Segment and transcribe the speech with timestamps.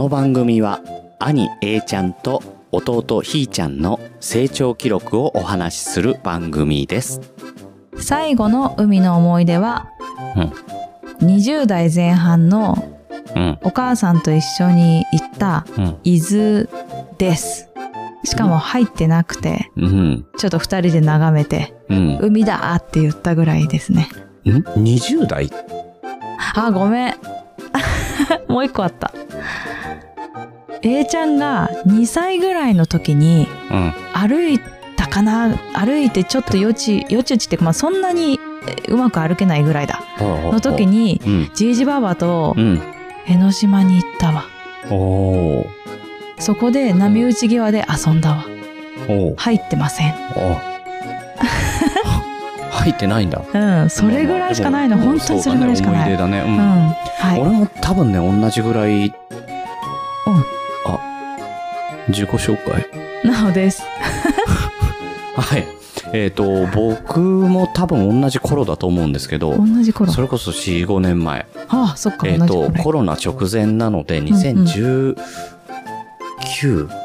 [0.00, 0.80] の番組は
[1.18, 7.20] 兄 A ちゃんと弟ひーちゃんの成長記録をお話しする番組です。
[7.98, 9.90] 最後の海の思い出は、
[11.20, 12.96] 20代前半の
[13.36, 13.58] うん。
[13.62, 15.98] お母さんと一緒に行ったうん。
[16.02, 16.66] 伊豆
[17.18, 17.68] です。
[18.24, 20.26] しかも入ってなくて、うん。
[20.38, 22.18] ちょっと二人で眺めて、うん。
[22.22, 24.08] 海だって言ったぐらいですね。
[24.46, 25.50] ん ?20 代？
[26.54, 27.14] あ、ごめん。
[28.48, 29.12] もう一個あった。
[30.82, 33.92] A ちゃんが2歳ぐらいの時にうん。
[34.14, 34.60] 歩い
[34.96, 40.02] たかな歩いてちょっとよち、よちよちっていうか、まあそんなにえうまく歩けないぐらいだ。
[40.18, 40.86] のの時。
[40.86, 41.50] に、うん。
[41.54, 42.80] じいじばばとうん。
[43.26, 44.44] 江ノ島に行ったわ。
[44.90, 45.66] おー。
[46.38, 48.46] そこで波打ち際で遊んだわ。
[49.08, 49.36] おー。
[49.36, 50.14] 入ってません。
[50.36, 50.70] お
[52.70, 53.42] 入ってないんだ。
[53.52, 54.96] うん、それぐらいしかないの。
[54.96, 56.08] まあまあ本当にそれぐらいしかない。
[56.08, 56.56] そうだね、思い出だね。
[56.56, 56.88] う、うんん。
[56.88, 57.40] はい。
[57.40, 59.14] 俺も多分ね、同じぐらい。
[62.10, 62.86] 自己紹介
[63.24, 63.82] なおです。
[65.36, 65.66] はい。
[66.12, 70.10] えっ、と、僕も多分同じ頃だと思うんですけど、同じ頃。
[70.10, 71.46] それこそ4、5年前。
[71.68, 72.82] ああ、そっか、えっ、と同じ頃、。
[72.82, 75.16] コロナ直前なので、ん2019、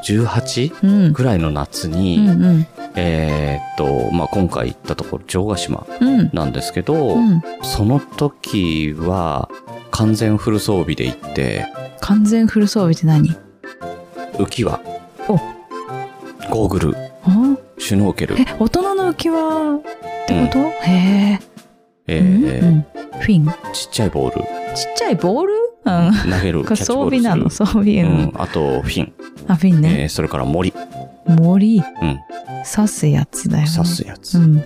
[0.04, 1.14] 18うん。
[1.14, 2.68] ぐらいの夏うに、んうん。
[2.96, 6.30] えっ、と、まあ、今回行ったところ、城ヶ島うん。
[6.34, 7.44] なんですけど、うん。
[7.62, 9.50] その時は、
[9.92, 11.68] 完全フル装備で行って、
[12.02, 13.36] 完全フル装備って何？
[14.38, 14.95] 浮き輪、お
[16.50, 19.82] ゴーグル、あシュノーケル、え、大人の浮き輪っ
[20.28, 21.40] てこと、へえ。
[22.08, 22.26] えうん？
[22.44, 22.82] ーうん。
[23.20, 23.46] フィン？
[23.74, 25.54] ちっちゃいボール、ちっちゃいボール？
[25.86, 26.32] うん。
[26.32, 27.50] 投げる、これ装備なの。
[27.50, 28.02] 装備。
[28.02, 29.14] ううんん、あと、フィン、
[29.48, 30.04] あ、フィンね。
[30.04, 30.74] えーそれから森、
[31.28, 31.80] 森？
[31.80, 32.20] うん、
[32.64, 33.70] 刺すやつだよね。
[33.76, 34.38] 刺すやつ。
[34.38, 34.64] うん。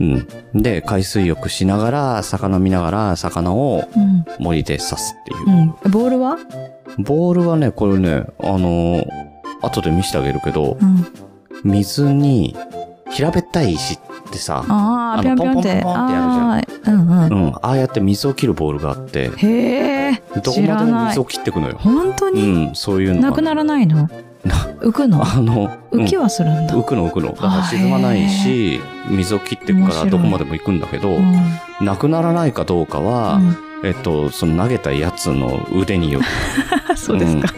[0.00, 0.62] うん。
[0.62, 4.24] で、海水浴しながら、魚見ながら、魚をうん。
[4.38, 5.50] 森で刺すっていう
[5.84, 5.88] う。
[5.88, 5.90] ん。
[5.90, 6.38] ボールは？
[6.98, 9.27] ボールはね、これね、あのー
[9.62, 11.06] 後で見せてあげるけどう、ん。
[11.64, 12.56] 水に、
[13.10, 13.98] 平べったい石っ
[14.30, 15.36] てさ、ああ、あの。
[15.36, 17.46] ポンポンポンってやるじゃんああ、うんうん。
[17.46, 20.22] うん、ああやって水を切るボールがあって、へえ。
[20.42, 21.24] どこまでも水を。
[21.24, 21.76] 切っていくのよ。
[21.76, 22.70] う本当に？
[22.70, 24.08] ん、そういうのがなくならないの？
[24.80, 25.22] 浮くの？
[25.22, 26.74] あの、うん浮きはするんだ。
[26.74, 27.28] 浮くの浮くの。
[27.28, 31.34] だからあ沈まないし、水を切っていくからどこまでも行くんだけど、うん
[31.80, 36.26] なくならないかどうかは、うんえっと、その投げたやつの腕による。
[36.96, 37.54] そうですか。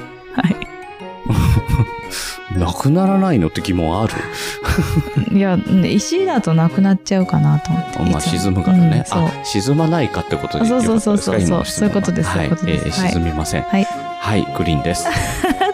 [2.52, 2.60] はい。
[2.60, 4.14] なくならないのって疑問ある？
[5.36, 7.98] いや、石だとなくなっちゃうかなと思って。
[8.12, 9.04] まあ沈むからね。
[9.12, 12.36] うんあ、沈まないかってことでそうそうそうそうよかったですか今の質問はそういうことですはい。
[12.36, 13.62] そういうことですえーはい沈みません。
[13.62, 13.86] はい。
[14.22, 15.04] はい、グリーンです。
[15.04, 15.12] そう。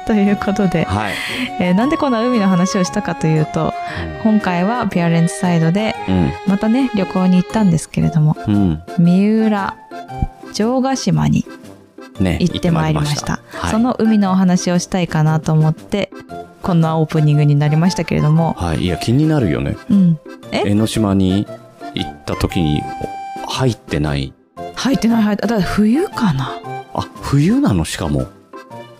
[0.06, 1.12] ということで、はい。
[1.60, 3.74] えーなんでこんな海の話をしたかというと、
[4.22, 6.32] 今回はピアレンツサイドで、うん。
[6.46, 8.82] またね、旅行に行ったんですけれども、うん。
[8.98, 9.74] 三浦、
[10.52, 11.44] 城ヶ島に
[12.20, 13.40] ね、行ってまいりました。
[13.50, 13.70] はい。
[13.70, 16.10] その海のお話をしたいかなと思って、
[16.62, 18.78] こんなオープニングになりましたけれども、はい。
[18.78, 19.76] いや、気になるよね。
[19.90, 20.18] うん。
[20.50, 20.62] え？
[20.66, 21.46] 江ノ島に
[21.94, 22.82] 行った時に
[23.48, 24.32] 入ってない。
[24.74, 26.60] 入ってない入って、だ冬かな？
[26.94, 27.84] あ、冬なの？
[27.84, 28.26] しかも。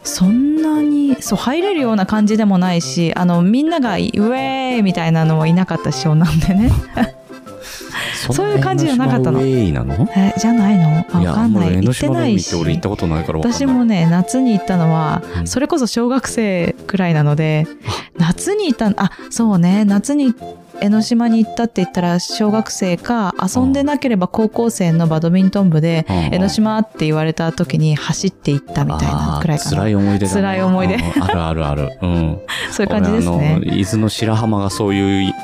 [0.05, 6.71] そんなに、そう、入れるような感じでもないし、あの、みんなが、ウェーイみたいなのもいなかったし、なんでね。
[8.33, 9.45] そういう感じじゃなかったのな
[9.85, 10.09] の？
[10.17, 10.97] え、じゃないの？
[10.97, 11.05] わ
[11.35, 11.75] かんない。
[11.83, 13.39] 行ってないし行ったことないから。
[13.39, 17.67] 私もね、夏に行ったのは、うんそれこそ小学生くらいなので、
[18.19, 20.35] 夏に行ったあ、そうね、夏に
[20.81, 29.71] 江ノ島に行ったって言ったら、小学生か、遊んでなければ高校生のバドミントン部で、うん江ノ島って言われた時に走って行ったみたいなくらいかな。
[29.77, 30.41] 辛い思い出だね。
[30.43, 31.99] 辛い思い出うんあるあるある。
[32.03, 32.39] うん。
[32.73, 33.65] そういう感じですねの、。
[33.75, 35.35] 伊豆の白浜がそういうイ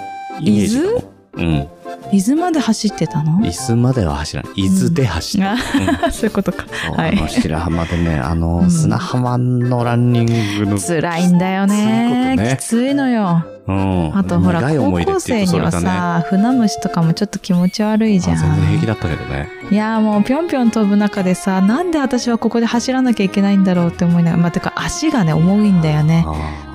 [0.41, 1.03] イメージかも。
[1.35, 1.67] うん。
[2.13, 3.45] 伊豆まで走ってたの？
[3.47, 4.53] 伊豆までは走らない。
[4.57, 5.45] 伊豆で走る。
[5.49, 6.65] あうん そういうことか。
[6.97, 10.27] はいあの白浜でね、あの、うん砂浜のランニン
[10.59, 12.35] グの、辛いんだよね。
[12.37, 13.45] きついことねきついのよ。
[13.67, 14.19] うん。
[14.19, 15.87] あとほら、高校生にはうとそれだね。
[15.87, 18.37] さ、船虫とかもちょっと気持ち悪いじゃん。
[18.37, 19.49] あ全然平気だったけどね。
[19.71, 26.27] いやーもうぴょんぴょん飛ぶ中でさ、なんで私はここで走らなきゃいけないんだろうって思いながら、まあ、てか足がね、重いんだよね。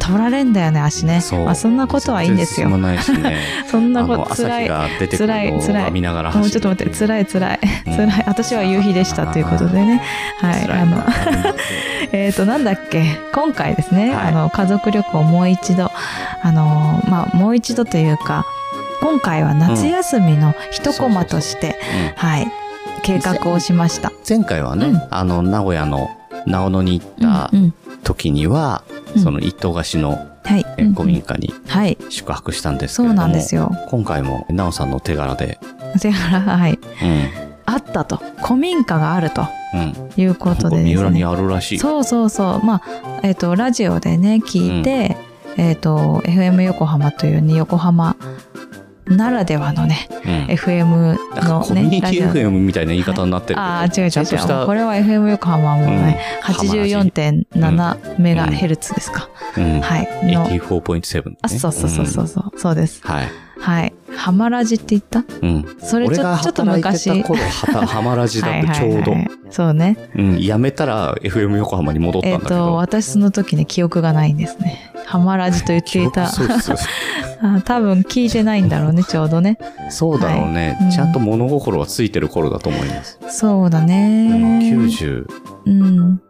[0.07, 1.19] 取られんだよね、足ね。
[1.19, 2.69] そうまあそんなことはいいんですよ。
[2.69, 2.77] そ
[3.79, 4.63] んなこと辛い。
[4.63, 7.59] 朝日が出てくるの辛い辛いを見ながらもうちょっと待って、辛い辛い。
[7.87, 8.23] うん辛い。
[8.25, 10.01] 私は夕日でしたということでね。
[10.39, 10.63] はい。
[10.71, 11.05] あの、な
[12.13, 15.91] えっ、と、なんだっけ、今回ですね、はいあの、家族旅行もう一度、
[16.41, 18.45] あの、まあ、もう一度というか、
[19.01, 21.77] 今回は夏休みの一コマとして、
[22.21, 22.47] うんはい、
[23.03, 24.11] 計画をしました。
[24.27, 26.09] 前回はね、うんあの、名古屋の
[26.45, 27.73] 長野に行ったうんうん
[28.07, 28.83] 時には、
[29.15, 30.65] うんその一棟貸しのはい。
[30.77, 31.97] えうんうん古民家にはい。
[32.09, 33.71] 宿泊したんですけそうれども、なんですよ。
[33.89, 35.59] 今回も、なおさんの手柄で、
[35.97, 36.73] それから、はい。
[36.73, 36.79] うん、
[37.65, 39.93] あったと古民家があるとうん。
[40.15, 41.79] いうことでです三浦にねあるらしい。
[41.79, 45.17] そうそうそうまあえっ、とラジオでね聞いて、
[45.57, 48.15] えっ、と FM 横浜というね横浜
[49.09, 50.45] ならではのねうん。
[50.55, 53.55] FM のコミュニティ FM みたいな言い方になってる。
[53.55, 54.65] けど、ああ違う違う違う。
[54.65, 60.33] これは FM 横浜はもうね、84.7メガヘルツですか、うん、はい。
[60.33, 60.45] の。
[60.47, 61.37] 84.7、ね。
[61.41, 63.01] あそうそうそうそうそう、そうです。
[63.03, 63.11] うん。
[63.11, 63.46] はい。
[63.59, 63.93] はい。
[64.15, 65.23] ハマラジって言った？
[65.41, 65.65] うん。
[65.79, 67.21] それち俺がょちょっと働いて昔。
[67.21, 68.95] た頃、はた、ハマラジだって ちょうど。
[68.97, 69.15] はいはい。
[69.19, 69.97] はいそうね。
[70.15, 70.37] うん。
[70.41, 72.65] 辞めたら FM 横浜に戻ったんえっ、だけど。
[72.67, 74.91] と私その時ね記憶がないんですね。
[75.05, 76.27] ハマラジと言っていた。
[76.27, 76.77] そうそうそう
[77.41, 79.57] あ多分聞いてないんだろうねちょうどね。
[79.89, 80.85] そうだろうね、はい。
[80.85, 80.91] うん。
[80.91, 83.17] ちゃんと物心はついてる頃だと思います。
[83.29, 85.25] そうだうん、ね90、
[85.65, 86.21] うん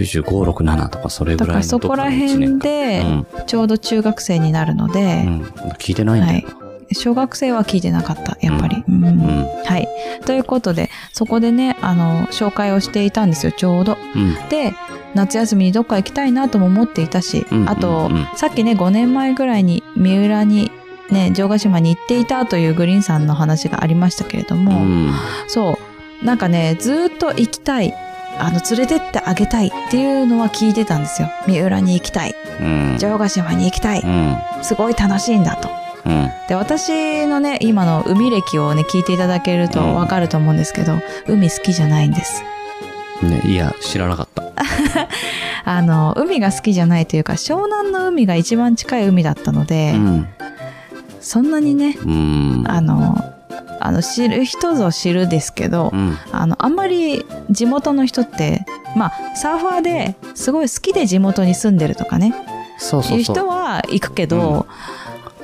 [0.00, 5.42] 95、6、7とかそれぐだかららいの時そこら辺でうん、ちょうど中学生になるので、うん。
[5.78, 6.48] 聞いてないんだよ。
[6.94, 9.46] 小学生は聞いてなかったやっぱり、うん。
[9.64, 9.88] はい。
[10.24, 13.96] ということでそこでねあの紹介をしていたんですよちょうど。
[14.14, 14.48] うん。
[14.48, 14.74] で
[15.14, 20.70] 夏休みにどっか行きたいなとも思っていたし、うんあと、さっきね5年前ぐらいに三浦に
[21.10, 25.12] ね城ヶ島に行っていたというグリーンさんの話がありましたけれどうも、ん。
[25.48, 25.78] そ
[26.22, 26.24] う。
[26.24, 27.94] なんかねずーっと行きたい
[28.38, 32.96] あの連れてってあげたいっていうのは聞いてたんですよ三浦に行きたいうん。
[32.98, 34.64] 城ヶ島に行きたいうん。
[34.64, 35.68] すごい楽しいんだと
[36.04, 36.30] うん。
[36.48, 42.42] で私のね今の海歴をね聞いていただけるとわかると思うんですけど、海好きじゃないんです
[43.22, 44.42] ね、いや、知らなかった。
[45.64, 50.28] あの海が好きじゃないというか湘南の海が一番近い海だったので、うん。
[51.20, 52.64] そんなにねうん。
[52.66, 53.31] あの
[53.80, 56.16] あの知る人ぞ知るですけど、うん。
[56.32, 58.64] あのあんまり地元の人って
[58.96, 62.34] まあサーファーですごい好きで地元に住んでるとかね
[62.78, 64.66] そうそう人は行くけど、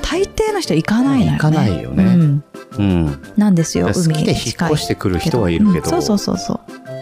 [0.03, 1.33] 大抵の人行かないのよね。
[1.33, 2.45] 行かないよねうん、
[2.79, 3.23] うん。
[3.37, 6.55] なんですよ好きで引っ越してくる人はいるけど、うんそうそうそうそ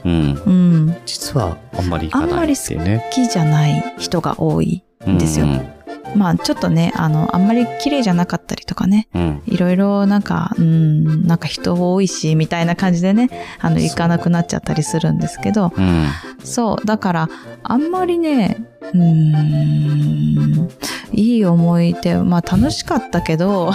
[0.05, 0.43] ううん。
[0.47, 0.51] う
[0.91, 3.09] ん、好実はあんまり行かないっていうね。
[3.13, 5.47] きじゃない人が多いんですよ。
[5.47, 5.76] うん
[6.17, 9.43] まあちょっとねあのあんまり綺麗じゃなかったりとかねうん。
[9.47, 13.29] いろいろなんかうんなんか人多いしみたいな感じでね
[13.61, 16.07] あの行かなくなっちゃったりするんですけどうん。
[16.43, 17.29] そうだから
[17.63, 18.57] あんまりね
[18.93, 20.69] うーん
[21.13, 23.73] いい思い出まあ楽しかったけど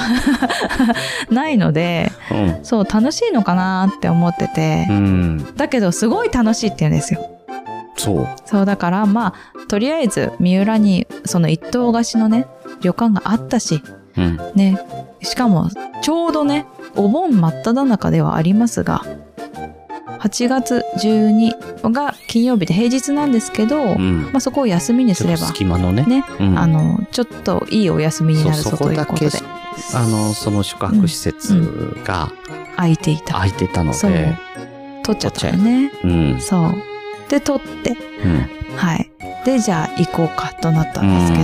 [1.29, 2.59] ないのでうん。
[2.63, 5.55] そう楽しいのかなって思っててうん。
[5.55, 7.21] だけどすごい楽しいって言うんですよ
[8.01, 8.27] そう。
[8.45, 12.47] そうだからまあとりあえず三浦にその一棟貸しのね
[12.81, 13.81] 旅館があったし
[14.17, 14.37] うん。
[14.55, 14.79] ね
[15.21, 15.69] しかも
[16.01, 16.65] ちょうどね
[16.95, 19.01] お盆真っ只中ではありますが
[20.19, 24.29] 8月12が金曜日で平日なんですけど、うん。
[24.31, 26.03] まあ、そこを休みにすれば隙間のね。
[26.05, 29.61] ね、うんあのちょっといいお休みになるぞことだけいうことで
[29.95, 32.31] あの、その宿泊施設が
[32.75, 34.37] 空いていた、空いてたので、
[35.03, 36.39] 取っちゃったよねうん。
[36.39, 36.90] そう
[37.31, 37.97] で取って。
[38.23, 38.77] うん。
[38.77, 39.09] はい。
[39.45, 41.43] でじゃあ行こうかとなったんですけど。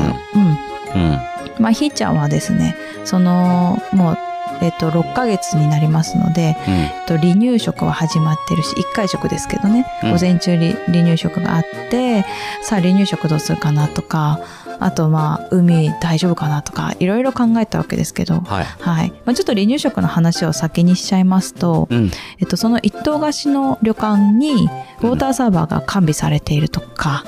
[0.96, 1.04] うん。
[1.04, 1.20] うん。
[1.60, 2.76] まあひーちゃんはですね
[3.06, 4.18] そのもう
[4.62, 6.74] えっと6ヶ月になりますので、うん。
[6.74, 10.12] えっと離乳食は始まってるし1回食ですけどね、うん。
[10.12, 12.26] 午前中に離乳食があって
[12.62, 14.40] さあ離乳食どうするかなとか
[14.80, 18.66] あとまあ海大丈夫かなとかいろいろ考えたわけですけどはい。
[18.66, 22.12] はいまあ、ちょっと離乳食の話を先にしちゃいますと、うん。
[22.40, 24.70] えっと、その一棟貸しの旅館に
[25.02, 27.24] ウォーターサーバーが完備されているとか、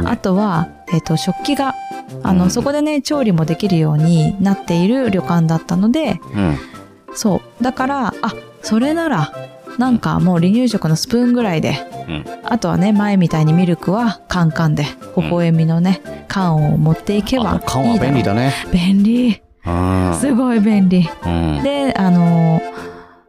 [0.00, 1.74] うんあとは、えっと、食器が
[2.22, 6.56] あの、うんそこでね調理もできるようになっている旅館だったのでうん。
[7.14, 9.32] そうだからあそれなら
[9.78, 11.76] なんかもう離乳食のスプーンぐらいで、
[12.08, 12.24] うん。
[12.44, 14.84] あとはね前みたいにミルクはカンカンで。
[15.16, 18.00] 微笑みのね、缶を持っていけばいいだろう。
[18.00, 18.52] 便利だね。
[18.72, 19.42] 便利。
[19.64, 20.14] うん。
[20.18, 21.08] すごい便利。
[21.24, 21.62] うん。
[21.62, 22.60] であの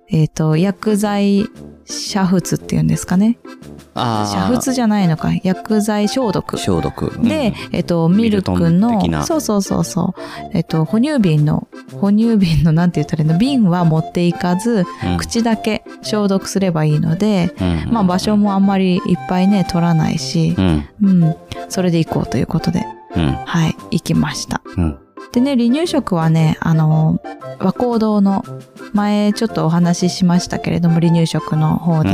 [0.09, 1.47] えっ、と薬剤煮
[1.85, 3.37] 沸っていうんですかね。
[3.72, 5.31] あ煮沸じゃないのか。
[5.43, 6.57] 薬剤消毒。
[6.57, 7.11] 消毒。
[7.21, 9.23] で、えっと、ミルクの、な。
[9.23, 10.21] そうそうそうそう、
[10.53, 11.67] えっと、哺乳瓶の、
[11.99, 20.87] 哺乳瓶の、なんて言ったらいいの、瓶は持っていかず、うん、口だけ消毒すればいいので、うん、まあ場所もあんまりいっぱいね、取らないしう、ん。
[21.03, 21.35] うん、
[21.69, 22.85] それで行こうということで、
[23.15, 23.31] うん。
[23.45, 24.61] はい、行きました。
[24.77, 25.02] うん。
[25.33, 27.19] でね、離乳食はね、あの、
[27.59, 28.45] 和光堂の、
[28.93, 32.09] 前ちょっとお話ししましたけれども、離乳食の方で、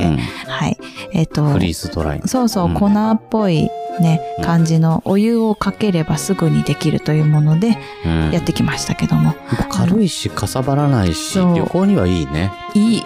[0.47, 0.77] はい、
[1.11, 2.21] えっと、フリーズドライ。
[2.25, 2.73] そうそう、うん。
[2.75, 4.45] 粉っぽいね、うん。
[4.45, 8.31] 感じのお湯をかければすぐにできるというものでうん。
[8.31, 9.35] やってきましたけども、
[9.69, 12.53] 軽いし、かさばらないし、旅行にはいいね。
[12.73, 13.03] いい。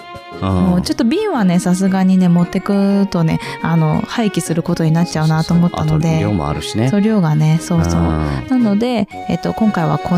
[0.51, 6.89] うんもうちょっと瓶はね、さすがにね、持ってくとね、あの、廃棄することになっちゃうなと思ったので、あと量もあるしね。
[6.89, 8.01] そう量がね、そうそう。
[8.01, 10.15] んなので、えっと、今回は粉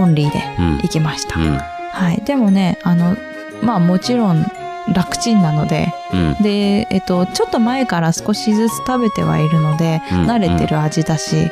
[0.00, 0.76] オンリーでうん。
[0.78, 1.38] 行きました。
[1.40, 1.56] うん。
[1.56, 2.22] はい。
[2.24, 3.16] でもね、あの、
[3.62, 4.46] まあもちろん
[4.94, 6.42] 楽ちんなので、うん。
[6.42, 11.50] で、えっと、ちょっと前から少しずつ食べてはいるので、うん慣れてる味だし、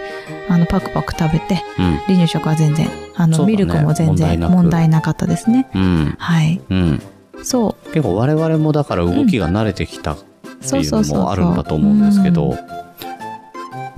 [0.49, 1.85] あの、パクパク食べて、うん。
[2.07, 5.67] 離乳食は全然、あの、ねミルクも全然問題なかったですね。
[5.75, 6.15] うん。
[6.19, 6.61] はい。
[6.71, 7.03] うん。
[7.45, 10.27] そ結構我々もだから動きが慣れてきたってう。
[10.65, 11.03] そういそう。
[11.03, 12.57] のもあるんだと思うんですけど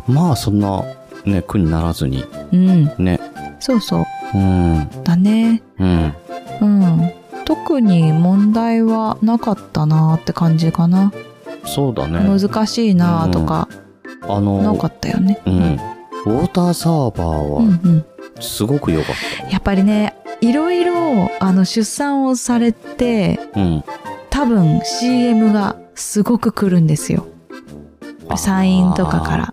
[0.08, 0.82] う、まあそんな
[1.24, 2.56] ね、苦にならずに、ん。
[2.56, 3.04] うん。
[3.04, 3.20] ね。
[3.58, 4.04] そうそう。
[4.34, 4.88] うん。
[5.04, 5.62] だね。
[5.78, 6.14] うん。
[6.60, 7.12] うん。
[7.44, 11.12] 特に問題はなかったなって感じかな。
[11.64, 12.20] そうだね。
[12.20, 13.68] 難しいなとか、
[14.22, 15.40] あの、なかったよね。
[15.46, 15.80] うん。
[16.26, 18.04] ウォーターサーバーうんはうん。
[18.40, 20.14] すごく良かっやっぱりね、
[20.48, 23.60] いろいろ、あの、出産をされて、た。
[23.60, 23.84] うん。
[24.30, 27.26] 多分 CM がすごく来るんですよ。
[28.36, 29.46] 産院とかから。
[29.46, 29.52] ね。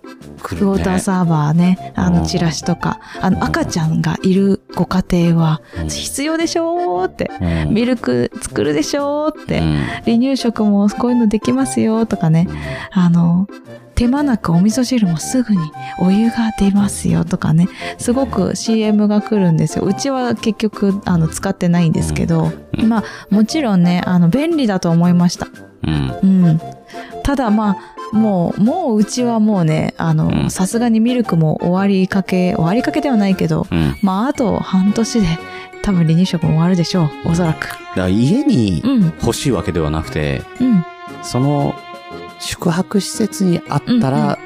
[0.51, 2.13] ウォーターサーバーね、あうん。
[2.15, 5.89] の、チラシとか、あうんの、赤ちゃんがいるご家庭はうん。
[5.89, 7.73] 必要でしょーって、うん。
[7.73, 9.77] ミルク作るでしょーって、うん。
[10.05, 12.47] 離乳食もこういうのできますよとかね、
[12.91, 13.47] あの、
[13.95, 15.59] 手間なくお味噌汁もすぐに
[15.99, 19.85] お湯が出ますよとかね、すごく CM が来るんですよ。
[19.85, 25.47] うちは結局、あの、使ってないんですけど、うんまあ、もちろんね、あの、便利だと思いました。
[25.85, 26.19] うん。
[26.23, 26.59] うん。
[27.23, 27.77] ただま
[28.11, 33.95] あ、もう、もううちはもうね、あうんの、さすがにミルクも終わりかけ、終わりかけではないけど、うん。
[34.01, 35.27] まあ、あと半年で
[35.81, 37.31] 多分離乳食も終わるでしょう。
[37.31, 37.67] おそらく。
[37.95, 39.03] ら家にうん。
[39.21, 40.85] 欲しいわけではなくて、うん。
[41.21, 41.75] その
[42.43, 44.37] 宿泊施設にあったら、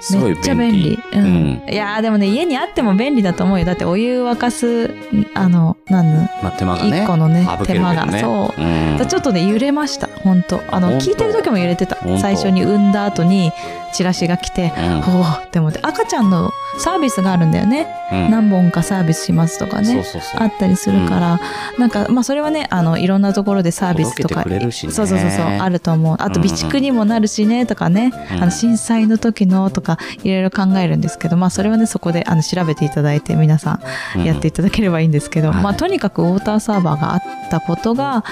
[0.00, 0.34] すごい便利。
[0.34, 0.98] めっちゃ便利。
[1.12, 1.62] うん。
[1.70, 3.64] いやーでもね、家にあっても便利だと思うよ。
[3.66, 4.92] だってお湯沸かす、ん
[5.34, 7.02] あの、なんの、まあ手間がね。
[7.02, 9.06] 一個のね手間がそううん。
[9.06, 10.06] ちょっとね、揺れました。
[10.06, 13.52] 本当あの、聞いてる時も揺れてた最初に産んだ後に、
[13.92, 15.00] チラシが来て、うん。
[15.02, 17.86] ほーって思って、赤ちゃんのサービスがあるんだよね。
[18.12, 18.30] うん。
[18.30, 20.04] 何本かサービスしますとかね。
[20.36, 21.40] あったりするから、
[21.78, 24.60] なんか、まあそれはね、あの、いろんなところでサービスとか、ね。
[24.70, 26.16] そうそうそうそう、あると思う。
[26.18, 28.42] あと、備蓄にもなるしね、とかね、うん。
[28.42, 33.80] あの、震災の時のとか、いろいろ考えるんですけど、まあそれはね、そこで、あの、調べていただいて、皆さ
[34.16, 35.62] ん、やっていただければいいんですけど、はい。
[35.62, 38.24] まあとにかくウォーターサーバーがあったことが、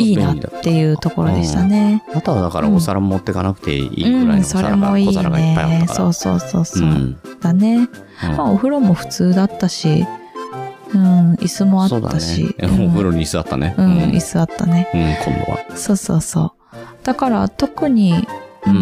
[0.00, 2.02] いいなっていうところでしたね。
[2.14, 5.86] あとはだからお皿持ってかなくていいぐらいうん、のおそれ皿が、もいい小皿がいっぱいあっね。
[5.88, 6.88] そうそうそうそう。
[6.88, 7.88] うんだね。
[8.24, 10.06] うんまあお風呂も普通だったし、
[10.94, 12.54] うん、椅子もあったし。
[12.58, 12.68] ね。
[12.68, 13.74] うんお風呂に椅子あったね。
[13.78, 14.88] うん、うん椅子あったね。
[15.26, 15.76] 今度は。
[15.76, 16.76] そうそうそう。
[17.04, 18.26] だから特に、
[18.66, 18.80] うんうん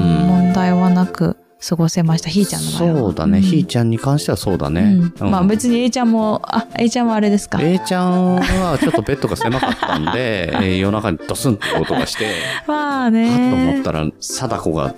[0.48, 2.28] 問題はなく過ごせました。
[2.30, 3.08] ひーちゃんの場合は。
[3.08, 3.38] そうだね。
[3.40, 4.96] んひーちゃんに関してはそうだね。
[5.20, 12.26] うんまあ別に A ちゃんも、あ、A ちゃんはあれですか？A ちゃんはちょっとベッドが狭かったんで、 えー夜中にドスンって音がして、
[12.66, 13.80] まあはっと思っね。
[13.84, 14.94] たら、貞子が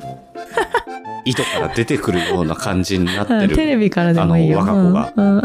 [1.25, 3.57] 井戸から出てくるような感じになってうんテる。
[3.57, 4.61] レビからでもいいよ。
[4.61, 5.43] あの若子うんうん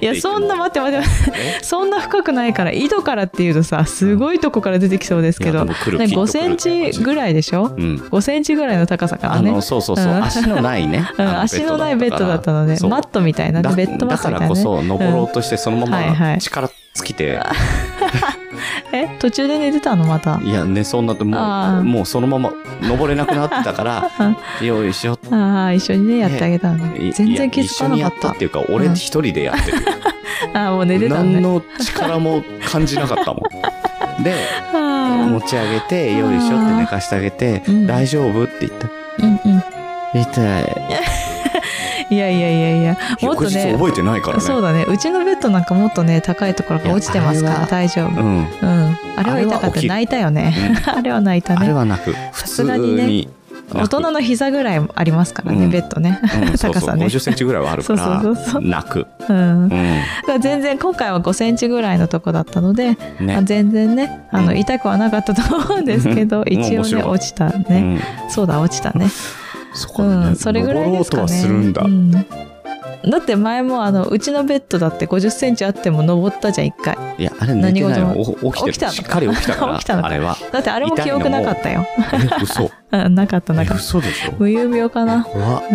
[0.00, 1.38] いや、そんな、待って待って待って。
[1.38, 7.64] えそんな深くないから、井戸からっていうとさ、すごいとこから出てきそうですけど、いや多分来るねきっと5センチぐらいでしょ？
[7.64, 7.96] うん。
[7.96, 9.50] 5センチぐらいの高さからね。
[9.50, 10.22] あの、そうそうそう、うん。
[10.24, 11.08] 足のないね。
[11.18, 14.40] うん、足のないベッドだったので、マットみたいなベッドマットみたいなね。
[14.40, 16.34] だからこそ、登ろうとしてそのまはいはい。
[16.34, 17.40] ま力尽きて、
[18.92, 20.40] え、途中で寝てたのまた？
[20.42, 24.10] いやね、そんなともあーう、もうそのまま登れなくなってたから、
[24.64, 27.08] よいしょってああ、一緒にね、やってあげたのね。
[27.08, 28.34] い全然気づかなかっいや一緒にやったた。
[28.34, 29.78] っていうか、俺一人でやってる。
[30.54, 31.40] ああ、もう寝てたんね。
[31.40, 33.42] 何の力も感じなかったも
[34.20, 34.22] ん。
[34.22, 34.32] で、
[34.72, 38.44] あ持ち上げて、よいしょって寝かしてあげてうん、大丈夫？
[38.44, 38.86] って言った。
[38.86, 39.62] あ、うんうん。
[40.20, 40.64] 痛い。
[42.10, 44.42] いやいやいやいや、もっとね、覚えてないからね。
[44.42, 44.84] そうだね。
[44.88, 48.20] うちのベッドなんかもっとね、高いところが落ちてますから大丈夫。
[48.20, 48.38] うん。
[48.38, 48.98] うん。
[49.16, 49.82] あれは痛かった。
[49.82, 50.54] 泣いたよね。
[50.86, 51.72] あれは泣いたあれね。
[51.72, 53.28] はなく、普さ通すがにねに。
[53.72, 56.20] 大人の膝ぐらいありますからね、うんベッドね。
[56.22, 59.06] うんそうそう、 高さね50センチぐらいはあるから、そうそうそうそう泣く。
[59.28, 59.64] うん。
[59.64, 60.40] うん。
[60.40, 63.42] 全然今回は5センチぐらいのとこだったので、ねあ。
[63.42, 67.80] 全然ね、あの、うん痛くはなかったと思うんですけど、うん一応ね、落ちたうね。
[67.80, 68.00] ん。
[68.28, 69.06] そうだ、落ちたね。
[69.74, 71.28] そこにねうん、それぐらいですかね。
[71.28, 71.82] するんだ。
[71.82, 72.26] うん
[73.10, 76.96] だって前もあの、うちのベッドだって50センチあっても登ったじゃん、一回。
[77.18, 78.20] いや、あれ寝てない何の。
[78.20, 78.72] お起きてる。
[78.72, 79.74] 起きたのしっかり起きたから。
[79.78, 80.36] 起きたのかあれは。
[80.52, 81.86] だってあれも記憶なかったよ。
[82.12, 82.70] え、嘘。
[83.06, 83.82] うんなかった、なえかった。
[83.82, 84.34] 嘘でしょ？
[84.38, 85.26] 無遊病かな？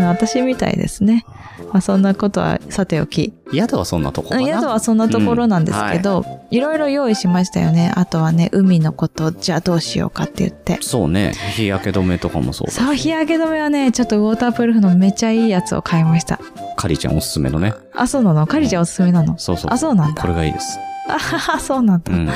[0.07, 1.25] 私みたいですね。
[1.71, 3.33] まあそんなことはさておき。
[3.53, 4.45] 宿はそんなとこかな？
[4.45, 7.91] 宿はそんなところなんですけど、いろいろ用意しましたよね。
[7.95, 10.77] あとはね、海のこと、じゃあどうしようかって言って。
[10.81, 11.33] そうね。
[11.55, 12.71] 日焼け止めとかもそう。
[12.71, 16.39] そう、日焼け止めはね、ちょっとウォータープルーフのめっちゃいいやつを買いました。
[16.77, 17.73] カリちゃんおすすめのね。
[17.95, 18.47] あ、そうなの？
[18.47, 19.37] カリちゃんおすすめなの？
[19.37, 19.71] そうそう。
[19.73, 20.27] あ、そうなんだこ。
[20.27, 20.79] れがいいです。
[21.09, 22.13] あはは、そうなんだ。
[22.13, 22.29] うん。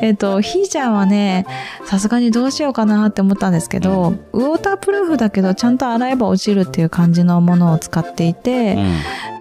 [0.00, 1.46] えっ、と、ひーちゃんはね、
[1.84, 8.78] さすがにどうしようかなって思ったんですけど、ウォータープルーフだけど、ちゃんと洗えば落ちるっていう感じのものを使っていて、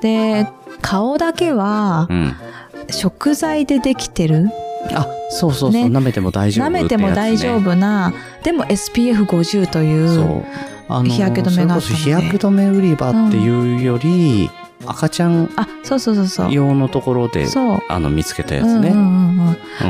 [0.01, 0.47] で、
[0.81, 2.35] 顔だけはうん。
[2.89, 4.49] 食材でできてる？
[4.93, 7.69] あ、そうそうそう、ね舐めても大丈夫舐めても大丈夫。
[7.71, 10.43] 夫な、でも SPF50 という、
[11.03, 14.49] 日焼け止めがあったのでそれこそ日焼け止め売り場っていうより、
[14.85, 16.53] 赤ちゃんあ、そうそうそうそう。
[16.53, 17.79] 用のところで、そう。
[17.87, 18.93] あの、見つけたやつね。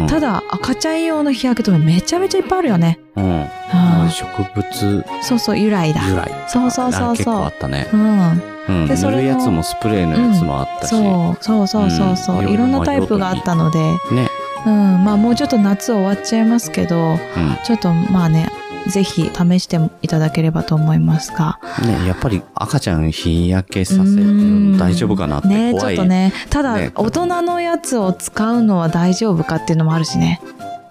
[0.07, 2.99] ただ、赤ちゃん用の日焼け止めめちゃめちゃいっぱいあるよね。
[3.15, 3.45] うん。
[3.73, 6.07] あ植物ーそうそう、由来だ。
[6.07, 6.31] 由来。
[6.47, 7.87] そうそうそうそうあ結構あったね。
[7.93, 8.43] うん。
[8.67, 8.87] うん。
[8.87, 10.89] でそれの塗るやつもスプレーのやつもあったし。
[10.89, 14.29] そう、そうそうそうそう、うんいろんなタイプがあったので、ね。
[14.65, 17.17] うん、まあもうちょっと夏終わっちゃいますけど、うん。
[17.65, 18.49] ちょっとまあね、
[18.87, 21.59] ぜひ試していただければと思いますが。
[21.85, 25.89] ね、やっぱり赤ちゃん日焼けさせる大丈夫かなってねちょ。
[25.89, 26.33] っとね。
[26.49, 30.41] ただ、ね大人のやつを使うのは大丈夫かっていうのもあるしね。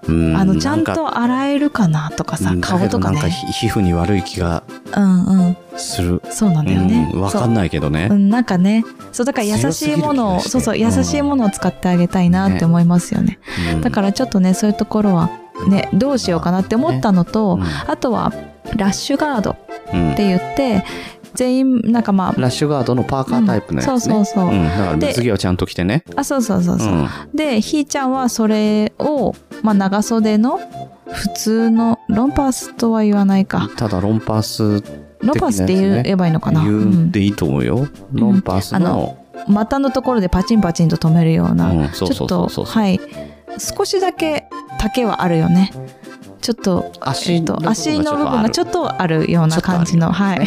[0.09, 4.63] うんあの、ちゃんと洗えるかなとかさう、ん顔とかだけどなんか皮膚に悪い気が
[4.97, 5.57] うんうん。
[5.77, 6.23] する。
[6.31, 7.11] そうなんだよね。
[7.13, 8.17] うん、わかんないけどねそう。
[8.17, 13.39] うん、なんかね、そう、だから優しいものを、そうそう、うん優しいものを使ってあげたいなって思いますよね。
[13.75, 15.31] うんだからちょっとね、そういうところは、
[15.69, 18.33] ね、どうしようかなって思ったのと、うんあとは、
[18.77, 19.57] ラッシュガードっ
[19.93, 20.85] うんて言って、
[21.35, 23.93] 全員、なんかまあ、ラッシュガードのパーカータイプのやつね。
[23.93, 26.05] うんそうそうそううん、だからで水着はちゃんと着てね。
[26.17, 26.93] あ、そうそうそうそう。
[26.93, 30.61] うんで、ひーちゃんはそれを、まあ、長袖の
[31.13, 33.69] 普通の、ロンパースとは言わないか。
[33.77, 34.83] ただロンパース
[35.21, 36.63] ロンパースって言ねえばいいのかな。
[36.63, 37.87] 言ううんでいいと思うよ。
[38.13, 39.17] ロンパースの。
[39.49, 42.49] 股のところでパチンパチンと止めるような、ちょっと。
[42.49, 43.01] はい。
[43.59, 44.47] 少しだけ
[44.81, 45.71] 丈はあるよね。
[46.41, 50.47] ちょっと、足の部分が足の部分がちょっとあるような感じの、はい。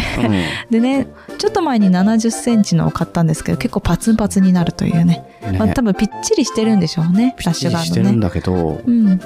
[0.72, 5.24] でね、ちょっと前に70センチのを買ったんですけど、結構パツンパツンになるというね。
[5.48, 5.58] うん。
[5.58, 8.22] まあ、ね多分ぴっちりしてるんでしょうね、ラッシュガちりしてるんードね。
[8.22, 9.20] だけど、うん。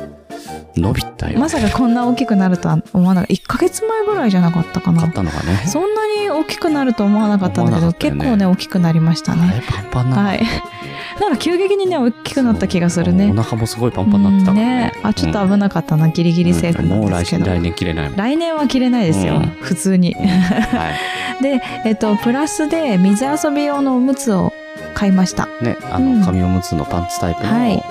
[0.75, 1.39] 伸びたよ。
[1.39, 3.33] まさかこんな大きくなるとは思わなかった。
[3.33, 5.13] 1ヶ月前ぐらいじゃなかったかな買っ。
[5.13, 5.63] たのがね。
[5.65, 9.63] そんなに大きくなると思わなかったんだけど、結構ね、大きくなりましたね。
[9.69, 10.41] パンパンなのはい。
[11.19, 13.31] なんか急激にね、大きくなった気がするね。
[13.31, 14.93] お腹もすごいパンパンになってたからね。
[15.03, 16.09] うんあ、ちょっと危なかったな。
[16.09, 17.45] ギリギリセーフなんもう来ですけど。
[17.45, 18.11] 来年切れない。
[18.15, 19.35] 来年は着れないですよ。
[19.35, 20.13] うん普通に。
[20.13, 20.91] は
[21.39, 21.41] い。
[21.43, 24.53] で、えっと、プラスで水遊び用のおむつを
[24.93, 25.47] 買いました。
[25.61, 27.83] ね、あうんの、紙おむつのパンツタイプはいの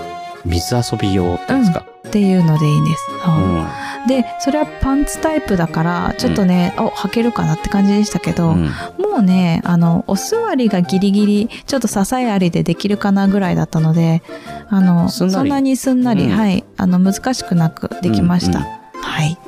[0.45, 1.85] 水遊び用っていうんですか。
[2.09, 3.03] っていうのでいいんです。
[3.27, 3.67] うん。
[4.07, 8.65] で、それはパンツタイプだから、ちょっとね、お、履けるかなって感じでしたけど、うん。
[8.99, 14.23] もうね、あの、お座りがギリギリ、ちょっと支えありでできるかなぐらいだったので、
[14.69, 16.31] あの、そんなにすんなり、うん。
[16.31, 18.61] はい、あの、難しくなくできました。
[18.61, 18.65] うん。
[19.03, 19.39] はい。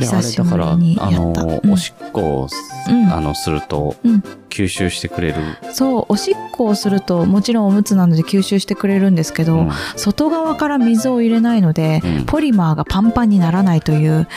[0.00, 0.76] で、あれ久しぶりだから、あ
[1.10, 2.48] の、うんおしっこを、
[2.88, 5.34] うんあの、するとうん、吸収してくれる。
[5.72, 14.28] そう、おしっこをすると、もちろんおむつなので吸収してくれるんですけど、うん外側から水を入れないので、うんポリマーがパンパンにならないという、ね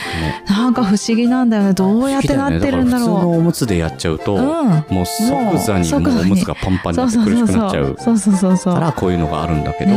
[0.48, 1.74] なんか不思議なんだよね。
[1.74, 4.38] どうやってなってるんだ不思議よね普通のろおむつでやっちゃうと、う。
[4.38, 4.44] うん。
[4.90, 7.96] もう即座にもうおむつがパンパンになそうって苦しそうそうそくなっちゃうう。
[8.00, 8.74] そうそうそうそう。
[8.74, 9.92] からこういうのがあるんだけど、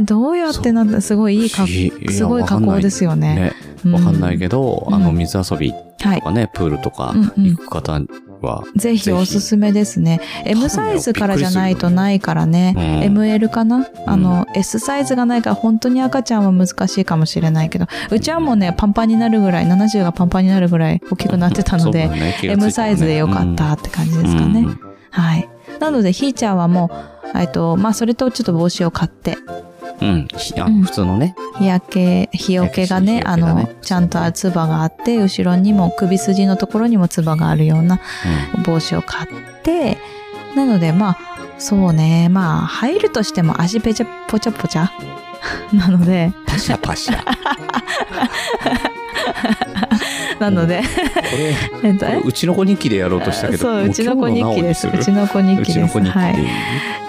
[0.00, 1.66] どうやってなったすごいいいか
[2.10, 3.52] すごい加工ですよね。
[3.84, 4.38] わかんない。
[4.38, 4.94] けど、うん。
[4.94, 6.26] あの、水遊びはいと。
[6.26, 8.00] かね、プールとか行く方
[8.40, 10.20] は、ぜひおすすめですね。
[10.44, 12.74] M サイズからじゃないとないからね。
[12.76, 13.86] うん ML かな？
[14.06, 22.10] あの、S サイズがないから本当に赤ちゃんは難しいかもしれないけど、うちはもうね、パンパンになるぐらい、70がパンパンになるぐらい大きくなってたので、
[22.42, 24.60] M ねサイズでよかったって感じですかね。
[24.60, 24.80] うん。
[25.10, 25.48] はい。
[25.80, 26.90] なので、ひーちゃんはも
[27.34, 29.36] う、えっと、まあ、それとちょっと帽子を買って、
[30.00, 30.28] うん。
[30.36, 31.34] ひあうん普通のね。
[31.58, 38.00] 日焼け、日よけがね、ねの、ちゃんとつばがあって、後ろにも首筋のところにもつばがあるような
[38.64, 39.28] 帽子を買っ
[39.62, 39.98] て、
[40.56, 41.18] なので、まあ、
[41.58, 44.90] そうね、まあ、入るとしても足ぺちゃ、ぽちゃぽちゃ
[45.72, 47.22] なので、パシャパシャ。
[50.50, 50.84] こなので、れ、
[51.84, 52.20] えっと、え？
[52.24, 54.88] うちの子日記でやろうとしたけど、そう、もうちの子日記です。
[54.88, 55.98] うちの子日記です。
[56.00, 56.36] はい。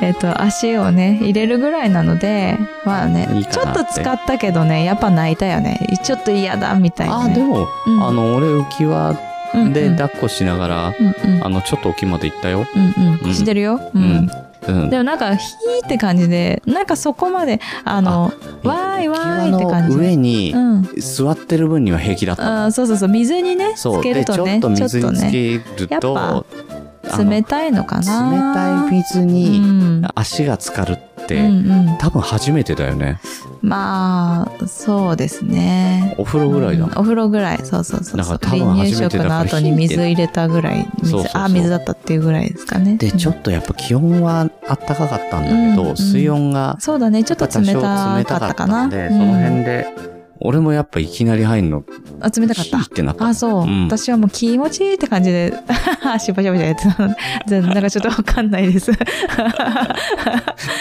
[0.01, 5.79] えっ、と、足をね、入れるぐらいなので、まあね、ちょっと使ったけどね、やっぱ泣いたよね。
[6.03, 7.35] ちょっと嫌だ、みたいな、あ、ね。
[7.35, 9.11] でも、うんあの、俺浮き輪
[9.53, 12.65] うんうんで抱っこしながら、うんうんあの、ちょっと沖まで行ったよ。
[12.75, 13.19] うんう。
[13.23, 13.75] うんんしてるよ。
[13.75, 14.31] ううんん。
[14.67, 14.89] うん。
[14.89, 19.97] でもなんか、ヒーって感じで、なんかそこまで、あの、わーいわーいって感じ。
[19.97, 20.83] 上にうん。
[20.97, 22.65] 座ってる分には平気だった。
[22.65, 23.73] あーそうそうそう、水にね。
[23.75, 26.45] つけで、ちょっるとね、と水につね、けるやっぱと、
[27.17, 28.31] 冷たいのかな？
[28.31, 30.07] 冷たい水うにん。
[30.15, 31.97] 足が浸かるって、うんうん。
[31.99, 33.19] 多分初めてだよね。
[33.61, 36.13] まあ、そうですね。
[36.19, 37.57] お風呂ぐらいだうんお風呂ぐらい。
[37.63, 38.17] そうそうそうそう。
[38.17, 40.87] だから多分離乳初めてだから食の後に水入れたぐらい。
[41.01, 42.97] 水あ、水だったっていうぐらいですかね。
[42.97, 47.23] で、ちょっとやっぱ気温はあったかかったんだけど、うんうん水温がそうだね。
[47.23, 48.17] ちょっと冷たかったかな。
[48.17, 51.83] 冷たかったんで、うんその辺で俺もやっぱいきなり入るの、
[52.19, 52.87] あ、冷たかったっ。
[52.87, 53.25] てなった。
[53.27, 53.63] あ、そう。
[53.63, 57.15] うん私はもう気持ちいいって感じで、シャバシャバシャやってたので、
[57.47, 58.91] 全然なんかちょっとわかんないです。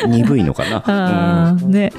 [0.06, 1.56] 鈍いのかな？
[1.62, 1.92] うんね。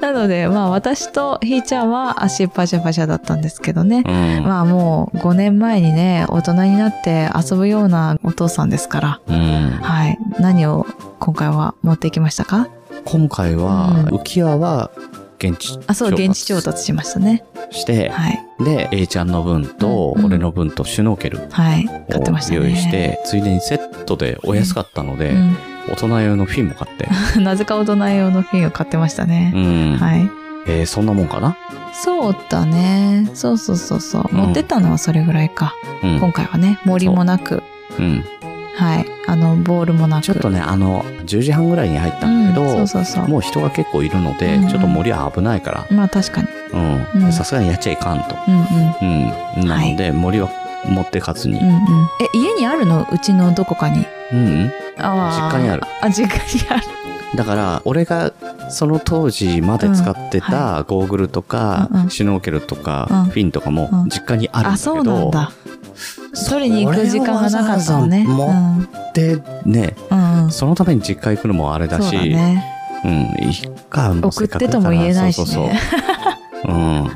[0.00, 4.02] なので、まあ私とひーちゃんは足パシャパシャだったんですけどね。
[4.06, 4.44] うん。
[4.44, 9.20] まあもう5年前にね、大人になって遊ぶようなお父さんですから。
[9.28, 9.70] うん。
[9.82, 10.18] はい。
[10.40, 10.86] 何を
[11.20, 12.68] 今回は持っていきましたか？
[13.04, 14.90] 今回は、うん浮き輪は
[15.38, 17.44] 現地あ、そう、現地調達しましたね。
[17.70, 18.40] して、はい。
[18.64, 21.84] で、A ちゃんの分と、俺の分とシュノーケルをはい。
[22.10, 22.56] 買ってましたね。
[22.58, 25.56] 用意して、ついでにセットでお安かったので、うん
[25.88, 27.08] 大人用のフィンも買って。
[27.38, 29.50] なぜか大人用のフィンを買ってましたうね。
[29.54, 29.96] ん。
[29.96, 30.28] はい。
[30.66, 31.56] えーそんなもんかな？
[31.92, 33.30] そうだね。
[33.34, 34.24] そうそうそうそう。
[34.32, 35.74] うん持ってったのはそれぐらいか。
[36.02, 36.18] うん。
[36.18, 37.62] 今回はね、森もなく、
[38.00, 38.24] うん。
[38.76, 39.06] はい。
[39.26, 40.24] あの、ボールもなく。
[40.24, 43.28] ちょっとね、あの、10時半ぐらいに入ったんだけど、うん、そうそうそう。
[43.28, 47.32] もう人が結構いるので、うんうんちょっと森は危ないから、まあ確かに。
[47.32, 48.36] さすがにやっちゃいかんと。
[48.46, 49.32] うんうん。
[49.60, 49.68] うん。
[49.68, 50.50] なので、森は
[50.84, 51.58] 持ってかずに。
[51.58, 51.76] うんうん。
[52.20, 53.06] え、家にあるの？
[53.10, 54.04] うちのどこかに？
[54.32, 54.72] うんうん。
[54.98, 55.82] あー実家にある。
[56.02, 56.82] あ、実家にある。
[57.34, 58.32] だから、俺が
[58.70, 65.52] その当時まで使ってたゴーグルとか、シュノーケルとか、うんフィンとかもうん実家にあるんだあ、けど、そうなんだ。
[66.48, 68.24] 取りに行く時間がなかったのね。
[68.24, 70.44] 持で、ね、うん。
[70.44, 70.50] うん。
[70.50, 72.72] そのために実家行くのもあれだし、そうだね。
[73.04, 73.12] うん、
[73.48, 75.68] いいか、も送ってとも言えないしねそうそう
[76.64, 76.72] そう。
[76.72, 77.10] うん。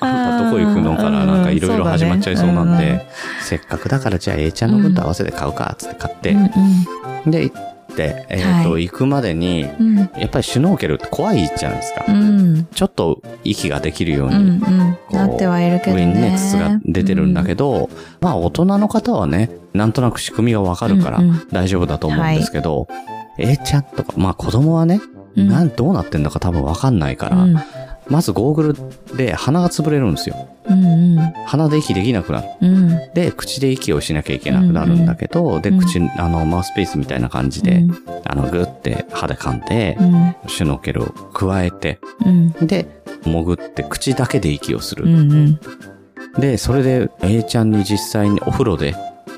[0.00, 3.06] あんたどこ行くのからなんかいろいろ始まっちゃいそうなんで、
[3.40, 9.96] せっかくだからじゃあ A ちゃんの分と合わせて買うか、つって買って、うんで、行って、えっ、と、は行くまでに、うん。
[9.96, 12.04] やっぱりシュノーケルって怖いじゃないですか。
[12.06, 12.66] うん。
[12.74, 14.34] ちょっと息ができるよううん。
[14.34, 14.96] うに、ん。
[15.10, 16.04] なってはいるけどね。
[16.04, 22.88] 上にね、筒が出てるんだけど、ど、まあ大人の方はね、なんとなく仕組みがわかるからうんうん大丈夫だと思うんですけど、
[23.38, 25.00] A ちゃんとか、まあ子供はね、
[25.36, 27.56] うんなん、どうなってんだか多分わかんないから、うん。
[28.12, 30.36] まずゴーグルで鼻が潰れるんですよ。
[30.68, 31.16] うんうん。
[31.46, 32.48] 鼻で息できなくなる。
[32.60, 32.88] うん。
[33.14, 40.36] で、口で息をしなきゃいけなくなるんだけど、で、うん口、あの、マウスピースみたいな感じで、うんあの、グって歯で噛んで、うん。
[40.46, 42.52] シュノーケルを加えて、うん。
[42.66, 42.86] で、
[43.24, 45.04] 潜って口だけで息をする。
[45.04, 45.60] うんうん。
[46.38, 48.94] で、それで A ちゃんに実際にお風呂で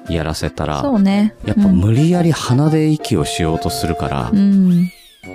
[0.09, 1.37] やらせたら、そうね。
[1.47, 4.91] やっぱ無理やり鼻で息をしようとするから、うん。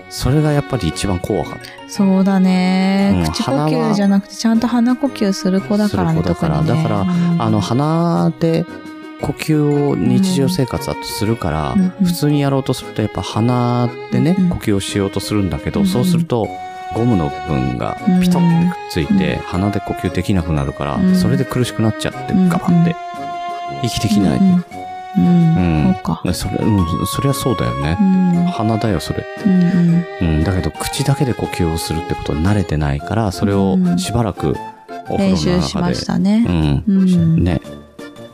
[0.10, 1.90] それがやっぱり一番怖かった。
[1.90, 3.32] そうだね、うん。
[3.32, 6.22] 口呼吸じゃなくてちゃんと鼻呼吸する子だからね。
[6.22, 6.62] だから。
[6.62, 7.42] ねだからうん。
[7.42, 8.66] あの、鼻で
[9.22, 11.90] 呼吸を日常生活だとするから、うんうん。
[12.06, 16.48] 普通にやろうとするとやっぱ鼻でね、呼吸をしようとするんだけど、そうすると、
[16.96, 21.16] ゴムの部分がピトってくっついて、うん鼻で呼吸できなくなるから、うん。
[21.16, 22.96] それで苦しくなっちゃって、うんガバって、
[23.84, 24.40] 息できない。
[25.18, 25.26] うん。
[25.26, 26.34] うん、うんそうか。
[26.34, 27.98] それ、うん、そりゃそうだよね。
[28.00, 28.04] う。
[28.04, 28.46] ん。
[28.46, 29.26] 鼻だよ、それ。
[29.46, 30.06] うんうん。
[30.22, 34.56] うん、だけど口だけで呼吸をするってことに慣れてないから、それをしばらく
[35.10, 36.46] お風練呂の習しま中で、したね。
[36.48, 37.44] うん、うん。
[37.44, 37.62] ね。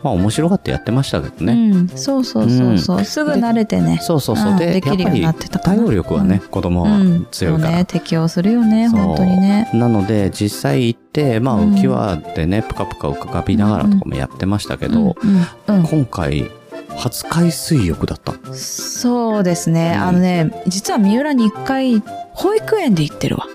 [0.03, 1.53] まあ面白がってやってましたけどね。
[1.53, 3.97] うん、そうそうそうそう、すぐ慣れてね。
[4.01, 4.51] そうそうそう。
[4.51, 4.57] うん。
[4.59, 5.75] で、できるようになってたかな。
[5.75, 7.27] やっぱり対応力はね、子供はうん。
[7.31, 7.77] 強いから。
[7.77, 7.85] ね。
[7.85, 9.67] 適応するよね本当にね。
[9.73, 11.73] なので、実際行って、まあうん。
[11.73, 15.35] 浮き輪でね、ぷかぷか浮かびながらとかもやってましたけど、うん。
[15.67, 15.79] うん。
[15.79, 15.87] うん。
[15.87, 16.51] 今回、
[16.97, 18.33] 初海水浴だった？
[18.53, 20.01] そうですね、うん。
[20.03, 21.99] あのね実は三浦に一回
[22.33, 23.47] 保育園で行ってるわ。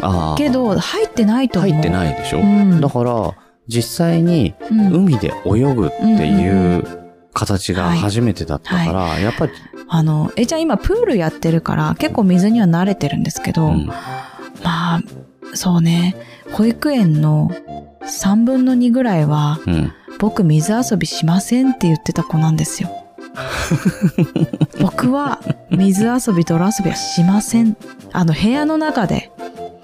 [0.00, 0.36] ああ。
[0.36, 1.70] けど入ってないと思う。
[1.72, 2.80] 入ってないでしょ、うん。
[2.80, 3.32] だから、
[3.66, 4.92] 実際にうん。
[4.92, 6.86] 海で泳ぐっていう
[7.32, 7.98] 形がはい。
[7.98, 9.52] 初めてだったから、やっぱり、
[9.88, 13.86] あの、えちゃん今プールやってるから結構水には慣れてるんですけど、うん。
[14.62, 15.00] まあ、
[15.54, 16.16] そうね、
[16.54, 17.50] 保育園の
[18.02, 19.92] 3分の2ぐらいはうん。
[20.18, 22.90] 僕水遊びしませんって言ってた子なんですよ。
[24.80, 25.40] 僕は
[25.70, 27.76] 水遊び泥遊びはしません。
[28.12, 29.32] あの部屋の中で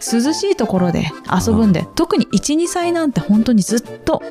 [0.01, 4.23] 涼しいところで遊ぶんで、特に1、2歳なんて本当にずっと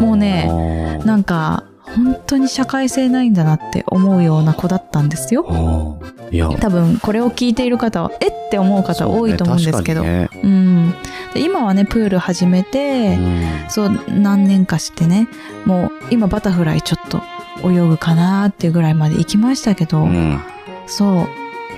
[0.00, 1.64] もうねなんか
[1.96, 5.98] 本当に社会性ないんだなって思うような子だったんですよ。
[6.30, 10.02] いや、多分これを聞いている方はえって思う方多いと思うんですけど。
[10.02, 10.94] そうねうん、
[11.34, 15.28] で今はねプール始めて、確かにねそう何年かしてね
[15.64, 17.22] もう今バタフライちょっと
[17.66, 20.10] 泳ぐかなっていうぐらいまで行きましたけど、うん。
[20.10, 20.40] うん
[20.86, 21.28] そ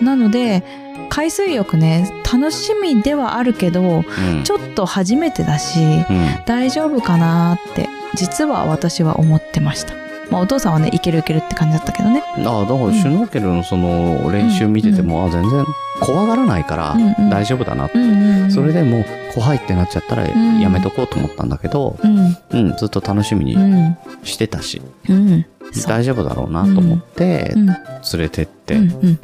[0.00, 0.04] う。
[0.04, 0.64] なので
[1.08, 4.44] 海水浴ね楽しみではあるけどうん。
[4.44, 6.26] ちょっと初めてだしうん。
[6.46, 9.94] 大丈夫かなって実は私は思ってました。
[10.30, 12.22] まあお父さんはねいけるいけるって感じだったけどね。
[12.44, 15.64] ああ、だからシュノーケルのその練習見てても、あ全然
[16.00, 17.14] 怖がらないからうん。
[17.18, 17.30] うん。
[17.30, 17.90] 大丈夫だな。
[17.92, 20.60] うんうんうん、それでもう怖いってなっちゃったらん。
[20.60, 22.36] やめとこうと思ったんだけど、うん。
[22.50, 23.96] うん、ずっと楽しみにうん。
[24.22, 25.46] してたし、うん。
[25.86, 27.66] 大丈夫だろうなと思ってうん。
[27.66, 27.76] 連
[28.18, 28.82] れてって、うん。
[28.82, 29.20] うん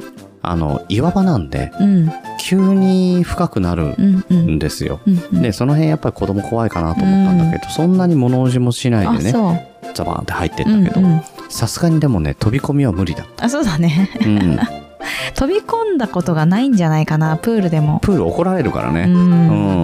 [0.49, 2.11] あの、岩場なんで、うん。
[2.39, 4.25] 急に深くなるうん。
[4.29, 4.49] うん。
[4.55, 4.99] んですよ。
[5.05, 5.23] うん。
[5.33, 9.59] うんで、その辺やっぱり子供怖いかなと思ったんだけど、そんなに物おじもしないあ、でね、そう。
[9.93, 11.21] ザバーンって入ってったけどうんう、ん。
[11.49, 13.25] さすがにでもね、飛び込みは無理だ。
[13.39, 14.09] あ、そうだね。
[14.21, 14.59] うん。
[15.35, 17.99] 飛び込んだことがないんじゃないかな、プールでも。
[18.01, 18.93] プール怒られるからう。
[18.93, 19.03] ね。
[19.03, 19.31] うん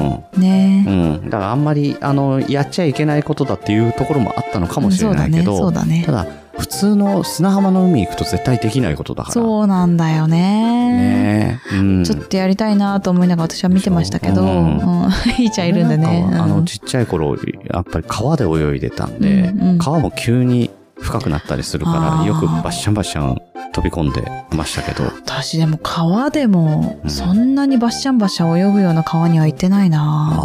[0.09, 0.23] ん。
[0.37, 0.91] ねう
[1.25, 1.29] ん。
[1.29, 6.03] だからあんまり、あの、やっちゃいけないことだっていうところもあったのかもしれないけど、そうだね。
[6.05, 6.25] ただ、
[6.57, 9.33] 普通の砂浜の海行くと絶対できないことだから。
[9.33, 10.37] そうなんだよね。
[10.37, 11.75] ねえ。
[11.77, 12.03] うん。
[12.03, 15.09] ちょっとやりたいなと思いながら私は見てましたけど、ううんん。
[15.35, 16.21] ひーちゃんいるんだね。
[16.21, 17.35] なんかあの、うんちっちゃい頃、
[17.71, 23.37] やっぱり川で泳いでたんで、うんうん川も急に深くなったりするあから、ーよくバッシャンバッシャン
[23.73, 24.23] 飛び込んで
[24.55, 30.39] ましたけど、私でも川でもうんそんなにバッシャンバッシャン泳ぐような川には行ってないな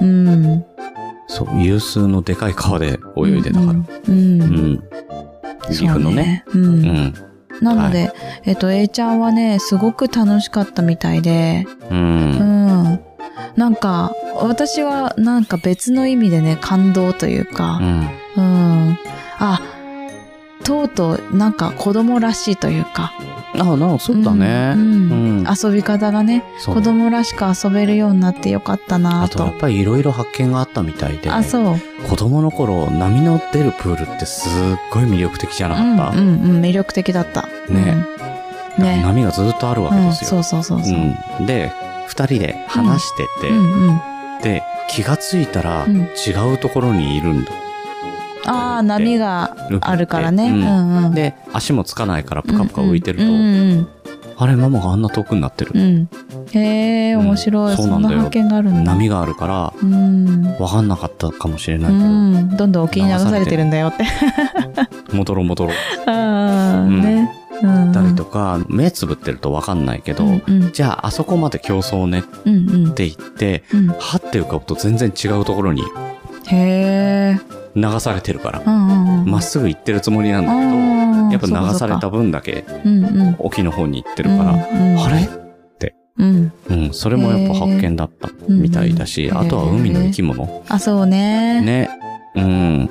[0.00, 0.64] うん。
[1.26, 3.72] そう、有数のでかい川で泳いでたから。
[3.72, 3.80] うん。
[3.80, 4.82] ううん。
[5.66, 5.72] ん。
[5.72, 6.44] 岐阜のね。
[6.52, 6.62] そう。
[6.62, 6.66] う。
[6.66, 7.14] うんん。
[7.60, 8.12] なので、
[8.44, 11.94] えっと、A ちゃんはね、すごく楽しかったみたいで、う。
[11.94, 12.30] うん
[12.94, 13.00] ん。
[13.56, 18.10] なんか、私はなんか別の意味でね、感動といううか、ん。
[18.36, 18.98] うん。
[19.38, 19.60] あ、
[20.68, 23.14] とうとうなんか子供らしいというか。
[23.58, 24.74] ああ、なそうだね。
[24.76, 29.42] うんうん遊び方がね、そう子供らしく遊べるようになってよかったなと。
[29.42, 31.76] あとやっぱりいろいろ発見があったみたいで、あ、そう。
[32.06, 34.52] 子供の頃波の出るプールってすっ
[34.92, 37.48] ごい魅力的じゃなうんかった、うんうん、魅力的だった。
[37.70, 38.04] ね
[38.78, 38.84] うん。
[38.84, 39.02] ね。
[39.02, 40.30] 波がずっとあるわけうん、ですよ。
[40.30, 40.98] そうそうそうそう。
[41.40, 41.72] うんで、
[42.06, 44.00] 二人で話してて、うんうん。
[44.42, 47.52] で、気がついたらうん違うところにいるんだ。
[48.46, 50.50] ああ、波があるからね。
[50.50, 51.14] ううんんうん。
[51.14, 53.34] で、足もつかないからプカプカ浮いてると、うんう
[53.74, 53.88] ん
[54.40, 55.72] あれ、ママがあんな遠くになってる。
[55.74, 55.80] うん。
[55.80, 56.08] うん
[56.52, 57.70] へえ、面白い。
[57.72, 58.08] うんそうなんだ。
[58.10, 60.56] 波があるから、うん。
[60.60, 62.56] わかんなかったかもしれなういけど、ん。
[62.56, 64.04] どんどん沖に流されてるんだよって。
[65.12, 65.74] 戻ろう戻ろう。
[66.08, 67.30] ああ、うんね。
[67.62, 67.92] うん。
[67.92, 72.94] たりとか、目つぶってるとわかんないけど、うんうんじゃああそこまで競争ねっうんうん。
[72.94, 73.88] て言って、うん。
[73.88, 75.82] はって浮かぶと全然違うところに
[76.46, 77.57] へえ。
[77.76, 78.60] 流されてるから。
[78.64, 80.52] まっすぐ行ってるつもりなんだ
[81.30, 81.98] けど、やっぱ流され。
[81.98, 82.64] た分だけ。
[83.38, 85.28] 沖の方に行ってるから、あれ
[86.18, 86.52] うん。
[86.68, 90.64] うん、それもやっぱ発見だったみたいだし、あとは海の生き物。
[90.68, 91.60] あ、そうね。
[91.60, 91.88] ね。
[92.34, 92.90] うん。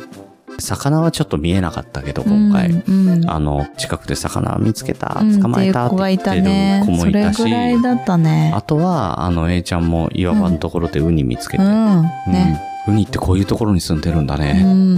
[0.59, 2.69] 魚はちょっと見えなかったけど、今回。
[2.71, 6.85] うんうんあの、近くで魚見つけた、うん捕まえたって言ってる。
[6.85, 8.53] 子もいたしそれぐ、らいだったね。
[8.55, 11.97] あとは、あの、A ちゃんも岩場のところでウニ見つけて、うん。
[11.97, 12.61] うんね。
[12.87, 14.53] ウニってこういうところに住んでるんだうね。
[14.63, 14.95] ん。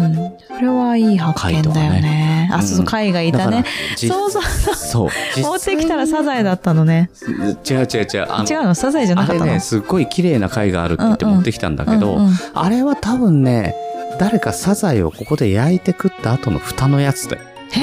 [0.47, 2.49] それはいい発見だよ貝とかね。
[2.53, 3.63] あ、そうそう、うん貝がいたね。、
[3.95, 4.43] じそうそう。
[4.75, 5.09] そう。
[5.35, 7.09] 実 持ってきたらサザエだったのね。
[7.27, 8.27] 違う違う違う。
[8.49, 8.75] 違うの？
[8.75, 9.43] サザエじゃなかったの？
[9.43, 13.73] あれね、すっごい綺麗な貝があるって言ってうんうん持ってきたんだけど、うんうんあれは多分ね、
[14.19, 17.37] 誰かサザエをここで焼いて食った後の蓋のやつで。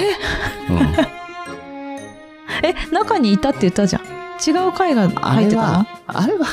[2.62, 4.02] え、中にいたって言ったじゃん。
[4.46, 5.72] 違う貝があ入ってたの？
[5.72, 6.46] れは、あれは、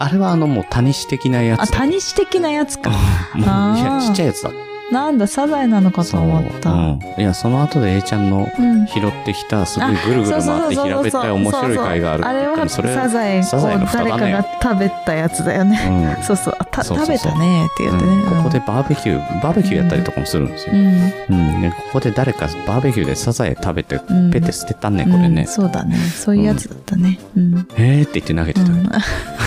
[0.00, 2.90] あれはあのもうタニシ的なやつあ、タニシ的なやつか。
[3.36, 4.50] いやちっちゃいやつだ。
[4.90, 6.70] なんだ、サザエなのかと思った。
[6.70, 8.86] そううんいや、その後で A ちゃんのうん。
[8.86, 16.16] 拾ってきた、すごいぐるぐる回って平べったい面白い貝があるってあれは言ったら、それ、サザエ誰かが食べたやつだよね。
[16.18, 18.12] うんそうそう、食べたねって言ってね。
[18.12, 20.74] うんここでバーベキュー、バーベキューやったりとかもするんですよ。
[20.74, 21.60] うん、うん。
[21.60, 25.46] でここで誰かバーベキューでサザエ食べて、うんペって捨てたね、これうんね。
[25.46, 25.96] そうだね。
[25.96, 27.18] そういうやつだったね。
[27.36, 27.68] うん。
[27.76, 28.68] へーって言って投げてた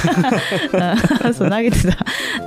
[1.34, 1.98] そう投げてた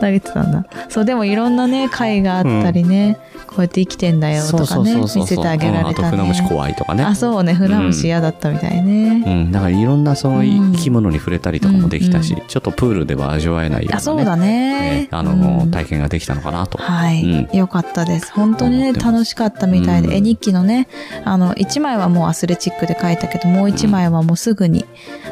[0.00, 7.04] 投げてたんだそうでもいろんなね貝があったりね、こうやって生きてんだよとかね見せてあげられうんあとたね船虫怖いとかね。
[7.04, 10.72] あそうね船虫嫌だったみたいね、うん、だからいろんなそのうん。
[10.72, 15.04] 生き物に触れたりとかもできたし、うんちょっとプールでは味わえないような、ね、あそうだね。
[15.04, 15.70] ねあの、うん。
[15.70, 16.78] 体験ができたのかなと。
[16.78, 18.32] はい、うよかったです。
[18.32, 20.14] 本当にね楽しかったみたいで、うん。
[20.14, 20.88] 絵日記のね
[21.24, 24.84] あの1枚はもうアスレチックで書いたけどもう1枚はもうすぐに、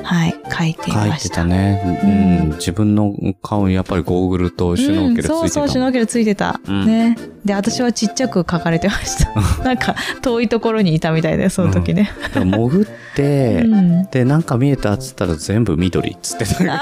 [0.02, 2.48] はい書いてい書いてましたたね、ううん。
[2.50, 2.52] ん。
[2.52, 6.86] 自分の顔にやっぱりゴーグルとシュノーケルついてたそうそうシュノーケルついてた、うん。
[6.86, 9.32] ねで私はちっちゃく書かれてました。
[9.64, 14.06] なんか遠いところにいたみたいでその時ね、だから潜って、うん。
[14.10, 16.44] で、なんか見えたっつったら全部緑っつって。
[16.54, 16.74] た。
[16.74, 16.80] あ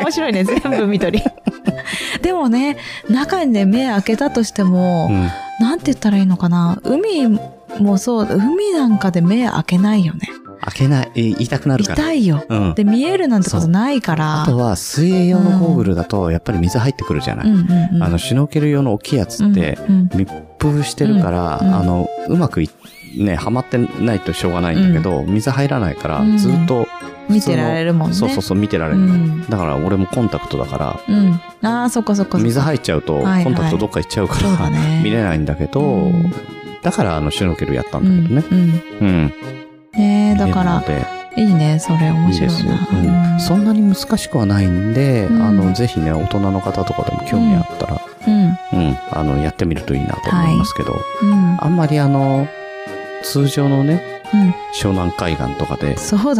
[0.00, 0.44] 面白いね。
[0.44, 1.22] 全部緑。
[2.22, 2.76] でもね
[3.08, 5.30] 中にね目開けたとしても、うん。
[5.60, 6.80] なんて言ったらいいのかな。
[6.82, 7.28] 海
[7.78, 10.28] もそう海なんかで目開けないよね
[10.64, 11.96] 開けない、え言いたくなるから。
[11.96, 12.44] 痛いよ。
[12.48, 12.74] うん。
[12.74, 14.42] で見えるなんてことないから。
[14.42, 17.48] あとは水泳用のゴーグルだとやっぱり水入ってくるじゃない。
[17.48, 17.54] うん。
[17.54, 19.76] うんうんあの、シュノーケル用の大きいやつって、
[20.14, 22.70] 密封してるから、うんうんあの、うまくい、
[23.16, 26.86] ね、はまってないとしょうがないんだけど、水入らないから、うんずっと、
[27.28, 28.14] 見てられるもんね。
[28.14, 29.00] そうそうそう、見てられる。
[29.00, 29.44] うん。
[29.48, 31.40] だから俺もコンタクトだから、うん。
[31.62, 33.44] ああそっかそっか水入っちゃうと、はいはい。
[33.44, 35.00] コンタクトどっか行っちゃうから、ね。
[35.02, 36.32] 見れないんだけど、うん。
[36.82, 38.56] だからあの、シュノーケルやったうんだけどね。
[38.56, 38.82] ん。
[39.00, 39.08] うん。
[39.08, 39.32] うん。
[39.96, 40.82] ねえだから
[41.36, 43.32] いいね、それ面白いいいですよな。。
[43.32, 43.40] うん。
[43.40, 48.44] そんなに難しくはないんで、うんあの、ぜひね、大人の方とかでも興味あったら、うん。
[48.44, 51.56] うん、あの、やってみるといいなと思いますけど、うん。
[51.58, 52.46] あんまりあの、
[53.22, 54.54] 通常のね、うん。
[54.72, 55.96] 湘南海岸とかで。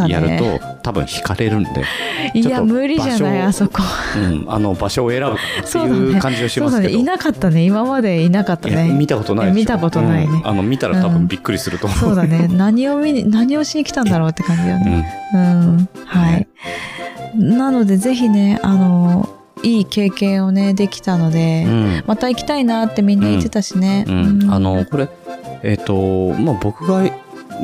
[0.09, 1.85] やると、多分惹かれるんで、
[2.35, 3.83] いや、無理じゃない、あそこ。
[4.17, 6.61] うん、あの、場所を選ぶっていう感じをし。
[6.61, 6.95] ますけど。
[6.95, 7.65] いなかったね。
[7.65, 8.89] 今までいなかったね。
[8.93, 11.99] 見たことない見たことないねうんあの、見たら多分びっくりすると思う。
[11.99, 12.49] そうだね。
[12.53, 15.07] 何を見に、何をしに来たんだろうって感じようね。
[15.35, 15.37] ん。
[15.37, 15.89] うん。
[16.07, 16.49] はいね。
[17.35, 19.29] なので、ぜひね、あの、
[19.63, 22.03] いい経験をね、できたので、うん。
[22.07, 24.05] また行きたいなってみんな言ってたしね。
[24.09, 24.51] うん。
[24.51, 25.09] あの、これ、
[25.63, 27.03] えっ、と、まあ、僕が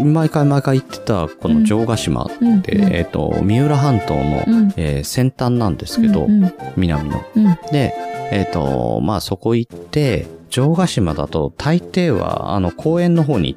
[0.04, 2.28] 毎回毎回行ってた、この城ヶ島っ
[2.62, 7.24] て、うん、えっ、と、三浦半島の、うん、えー先端なんですけど、うん、うん南の。
[7.36, 7.94] うんで、
[8.30, 13.56] えっ、と、まあ、そこ行って、城ヶ島だと大抵は、あの、公園の方に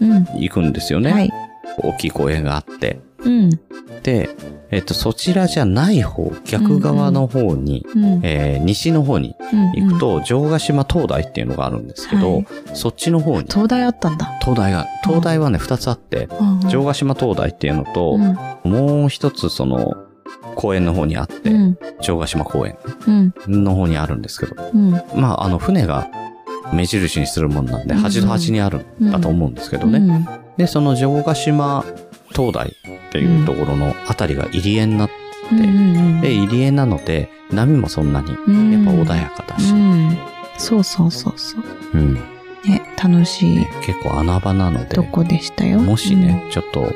[0.00, 0.24] うん。
[0.36, 1.12] 行くんですよね。
[1.12, 1.30] はい。
[1.78, 3.00] 大きい公園があって。
[3.24, 3.50] うん。
[4.02, 4.30] で、
[4.70, 8.20] えっ、と、そちらじゃない方、逆側の方に、うん。
[8.22, 9.34] えー西の方に
[9.74, 14.38] 行くと、城ヶ島灯台っていうのがあるんですけど、はいそっちの方に、東大あったんだ。
[14.42, 16.28] 灯台が、灯台はね、二つあって、
[16.68, 18.18] 城ヶ島灯台っていうのと、
[18.64, 18.70] うん。
[18.70, 19.96] もう一つその、
[20.54, 21.78] 公園の方にあって、うん。
[22.00, 22.76] 城ヶ島公園
[23.06, 23.34] うん。
[23.64, 24.90] の方にあるんですけど、うん。
[25.14, 26.08] まあ、あの、船が
[26.72, 29.98] 目印にするもんなんで、うん端と端にあるんだと思うんですけどね。
[29.98, 30.26] うん。
[30.56, 31.84] で、その城ヶ島
[32.38, 35.14] 灯台っていうところのあたりが入り江になって、
[35.50, 35.60] うん。
[35.60, 38.70] うんで、入り江なので、波もそんなに、うん。
[38.70, 40.16] やっぱ穏やかだし、うん。
[40.56, 41.62] そうそうそうそう。
[41.94, 42.14] うん。
[42.14, 43.56] ね、楽しい。
[43.56, 45.80] ね結構穴場なのでと、こでしたよ？
[45.80, 46.92] もしね、ちょっと、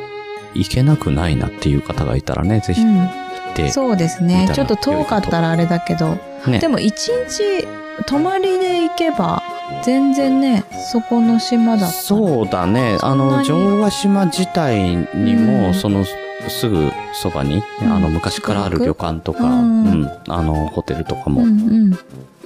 [0.55, 3.07] 行けなくないなっていう方がいたらね、ぜひうん、行
[3.53, 4.49] って、そうですね。
[4.55, 6.61] ちょっと遠かったらあれだけど、ね。
[6.61, 7.67] でも一日
[8.07, 9.43] 泊まりで行けば、
[9.83, 11.93] 全然ね、そこの島だったら。
[11.93, 12.99] そうだね。
[13.03, 15.75] あの、城ヶ島自体にも、うん。
[15.75, 16.05] その、
[16.49, 17.93] すぐそばに、うん。
[17.93, 20.03] あの、昔からある旅館とか、ううん。
[20.03, 21.99] ん、あの、ホテルとかも、うん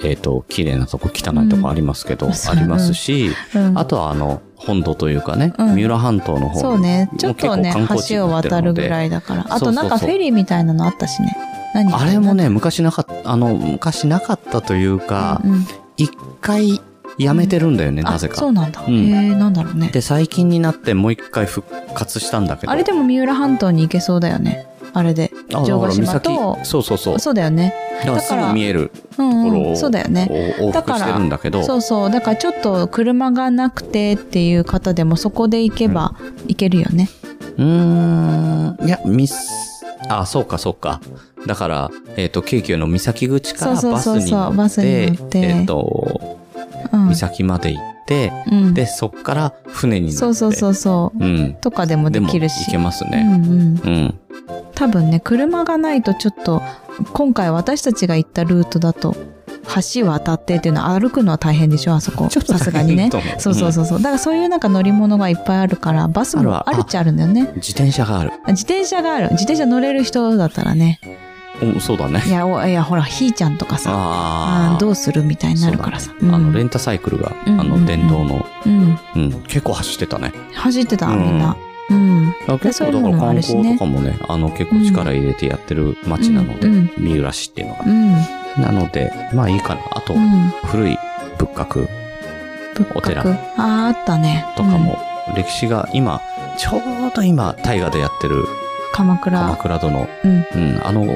[0.04, 2.32] えっ、と、綺麗なとこ、汚いとこありますけど、うん。
[2.32, 3.66] ありますし、うん。
[3.68, 3.78] うん。
[3.78, 5.74] あとはあの、本土というかね、うん。
[5.74, 7.74] 三浦半島の方そうね、ちょっとね、
[8.08, 9.46] 橋を渡るぐらいだから。
[9.48, 11.36] あとなんかフェリーみたいなのあったしね。
[11.74, 15.66] 何あれもね、昔なかった、あの、昔なかったというか、うんうん。
[15.96, 16.80] 一回
[17.18, 18.48] やめてるんだよね、あなぜかそ。
[18.48, 18.82] うなんだ。
[18.86, 19.88] うんへえ、なんだろうね。
[19.88, 22.72] で、最近になってもう一回復活したんだけど。
[22.72, 24.66] あれでも三浦半島に行けそうだよね。
[24.92, 25.30] あれで。
[25.54, 27.18] あ城ヶ島だからと岬そうそうそう。
[27.18, 27.74] そうだよね。
[28.00, 29.76] だからすぐ見えるうん、ところをうん。
[29.76, 30.56] そうだよね。
[30.58, 32.10] 往復してるんだけど、そうそう。
[32.10, 36.14] だからちょっと車がなくてっていう方でもそこで行けば
[36.48, 37.08] 行けるよね。
[37.56, 37.64] うー
[38.84, 39.36] ん、いや、ミス、
[40.08, 41.00] あ、そうか、そうか。
[41.46, 46.45] だから、えっ、と、京急の三崎口からそうバスにそうそうそう乗っバスにっ、てえっ、と、う
[46.96, 47.06] ん。
[47.06, 50.18] 三崎まで行って、うん、で、そっから船に乗って。
[50.18, 51.24] そうそうそうそう。
[51.24, 51.54] うん。
[51.54, 52.64] とかでもできるし。
[52.66, 53.26] 行けますね。
[53.26, 53.50] うんうん。
[53.52, 54.14] うん。
[54.74, 56.62] 多分ね、車がないとちょっと、
[57.12, 59.16] 今回私たちが行ったルートだと、
[59.92, 62.28] 橋渡ってっていうのは歩くのは大変でしょ、あそこ。
[62.30, 63.10] さすがにね。
[63.38, 63.98] そうそうそうそう。
[63.98, 67.50] だからそういうなんか乗り物がいっぱいあるから、バスもあるっちゃあるんだよね。
[67.56, 68.32] 自転車がある。
[68.48, 69.30] 自転車がある。
[69.32, 71.00] 自転車乗れる人だったらね。
[71.62, 72.30] おそうだねい。
[72.30, 76.10] や、おいや、ほら、ひーちゃんとかさ、あどうするみたいになるからさ。
[76.10, 78.98] そうだねあの、レンンタサイクルが、うんあの、電動の、うん。
[79.14, 80.32] うん、結構走ってたね。
[80.54, 81.56] 走ってた、うんみんな。
[81.88, 82.34] うん。
[82.60, 87.84] 結構だから観光とかもね、あの、結構力入れてやってる街なので、うん三浦市っていうのが。
[87.86, 88.12] うん。
[88.62, 89.80] なので、まあいいかな。
[89.92, 90.52] あと、うん。
[90.64, 90.98] 古い
[91.38, 91.88] 仏閣
[92.74, 93.32] 仏お寺閣。
[93.34, 94.46] ああ、あったね。
[94.56, 94.98] とかも、
[95.34, 96.20] 歴史が今、
[96.58, 96.80] ちょう
[97.14, 98.44] ど今、大河でやってるうん。
[98.96, 99.38] 鎌倉。
[99.38, 100.08] 鎌倉殿。
[100.24, 100.32] うん。
[100.32, 101.06] うん、あの、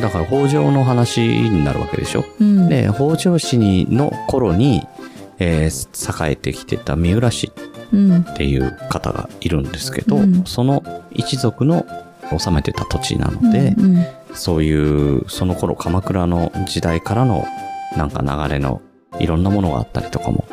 [0.00, 2.24] だから北条の話になるわけでしょ？
[2.38, 2.68] うん。
[2.68, 4.86] で、北条氏にの頃に、
[5.38, 7.50] えー栄えてきてた三浦氏
[7.92, 8.20] うん。
[8.20, 11.86] っていう方がいるんですけど、うんその一族の
[12.38, 17.44] 治めてた土地なので、うんうんそういう、その頃鎌倉の時代からの
[17.96, 18.80] なんか流れの
[19.18, 20.44] いろんなものがあったりとかも、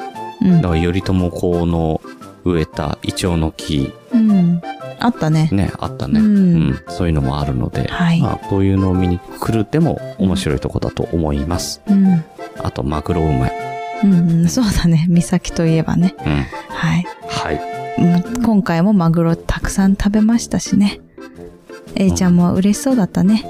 [0.41, 2.01] うんだから頼朝公の
[2.43, 4.61] 植えたイチョウの木、うん。
[5.07, 5.49] あったね。
[5.51, 6.19] ね、あったね。
[6.19, 11.81] ううんん、そういうのもあるので、はいまあ、こういうのを見に来るでも面白いとこだと思います。
[11.87, 12.23] うん。
[12.63, 13.53] あと、マグロうまい。
[14.03, 14.47] うんうん。
[14.47, 15.07] そうだね。
[15.09, 16.15] 岬といえばね。
[16.25, 16.45] うん。
[16.69, 17.05] はい。
[17.27, 17.55] はい。
[17.55, 20.99] うん今回もマグロたくさん食べましたしね。
[21.95, 23.43] A ちゃんも嬉しそうだったね。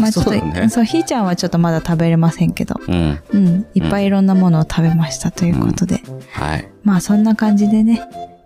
[0.00, 3.20] まあちょっと、そうだねそう、ひーちゃんはちょっとまだ食べれませんけど、うん。
[3.32, 6.68] うん、いっぱいいろんなものを食べましたということで、はい。
[6.82, 8.02] まあそんな感じでね、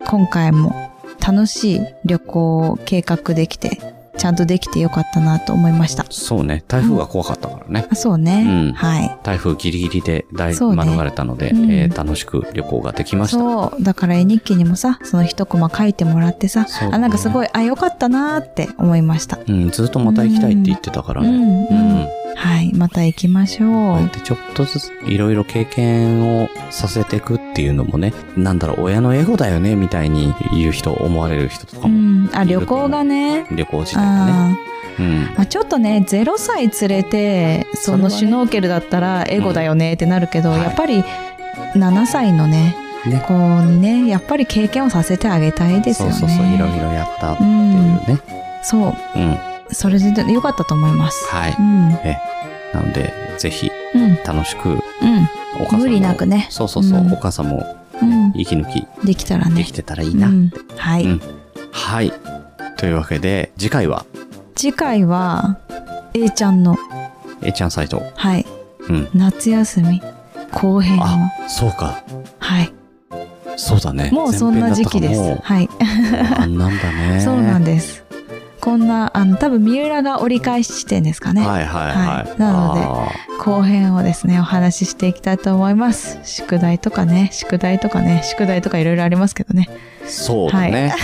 [0.06, 0.89] 今回も
[1.20, 3.78] 楽しい旅行を計画できて、
[4.18, 6.04] ちゃんとできてよかったなと思いました。
[6.10, 6.62] そうね。
[6.68, 7.86] 台風が怖かったからね。
[7.90, 8.44] あそうね。
[8.46, 9.18] うんはい。
[9.22, 13.38] 台風ギリギリで大そうね免れたので、うんえー楽しく旅行ができました。
[13.38, 13.82] そう。
[13.82, 19.38] だから絵日記にもさ、その一コマ書いてもらってさ、そうねあ、なんかすごい、あ、よかったなーって思いました。
[19.46, 21.28] うん、ずっとまた行きたいって言ってたからね。
[21.28, 22.08] うん、うん。
[22.42, 22.72] うんはい。
[22.74, 24.08] また行きましょこうやっう。
[24.10, 32.30] てちょっとずついろいろ経験をさせていくっていうのもね、なんだろう、親のエゴだよね、みたいに言う人、思われる人とかうも、ん。
[32.34, 33.46] あ、旅行がね。
[33.50, 34.32] 旅行自体がね。
[34.32, 34.56] あ
[34.98, 35.06] うん。
[35.06, 41.04] ーまあ、ちょっとね、0歳連れて、そのシュノーケルだったらエゴだよねってなるけど、うんはいやっぱり
[41.74, 42.74] 7歳のね、
[43.06, 43.22] ね。
[43.26, 46.14] 子にね、やっぱり経験をさせてあげたいですよね。
[46.14, 47.46] そうそうそう、いろいろやったってう。
[47.46, 48.18] いうんね。
[48.62, 49.18] そう。
[49.18, 49.38] うん。
[49.72, 51.56] それでよかったと思もはい。
[51.58, 51.90] うん。
[52.72, 54.16] なので、ぜひ、うん。
[54.24, 54.78] 楽しく、うん。
[55.60, 58.32] お母さんも無理なくねそうそうそう、うんお母さんもうん。
[58.34, 59.56] 息抜きできたらね。
[59.56, 60.28] できてたらいいな。
[60.28, 60.52] うん。
[60.76, 61.04] はい。
[61.04, 61.20] うん
[61.72, 62.12] はい。
[62.76, 64.04] というわけで、次回は、
[64.56, 65.58] 次回は、
[66.14, 66.76] A ちゃんの、
[67.42, 68.02] A ちゃんサイト。
[68.16, 68.46] はい。
[68.88, 69.08] うん。
[69.14, 70.02] 夏休み
[70.50, 71.04] 後編を。
[71.04, 72.02] あ、そうか。
[72.38, 72.72] はい。
[73.56, 74.10] そうだね。
[74.10, 75.38] もうそんな時期です。
[75.42, 75.68] はい。
[76.38, 77.20] あんなんだね。
[77.24, 78.04] そうなんです。
[78.60, 81.46] こんな、あの、多分三浦が折り返し地点ですかね。
[81.46, 82.06] はいはいはい。
[82.28, 83.08] はいなのであ
[83.42, 86.18] 後編をですね、お話ししていきたいと思います。
[86.24, 89.68] 宿題とかね、宿題とかね、宿題とかいろいろありますけどね。
[90.04, 90.94] ーそうだね。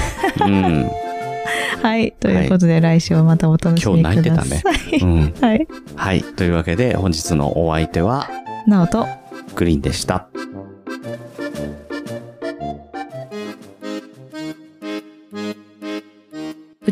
[0.41, 0.91] うん。
[1.83, 2.13] はい。
[2.21, 4.23] ということで、来週はまたお楽しみください。
[4.23, 4.99] 今日泣いてたね。
[5.03, 5.35] うん。
[5.41, 5.69] はい。
[5.97, 6.23] はい。
[6.23, 8.29] というわけで、本日のお相手は、
[8.67, 9.07] なおと、
[9.55, 10.27] グリーンでした。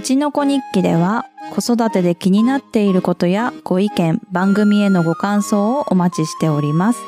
[0.04, 7.00] ちの子日記では子育てで気になっていることやご意見、番組へのご感想をお待ちしております。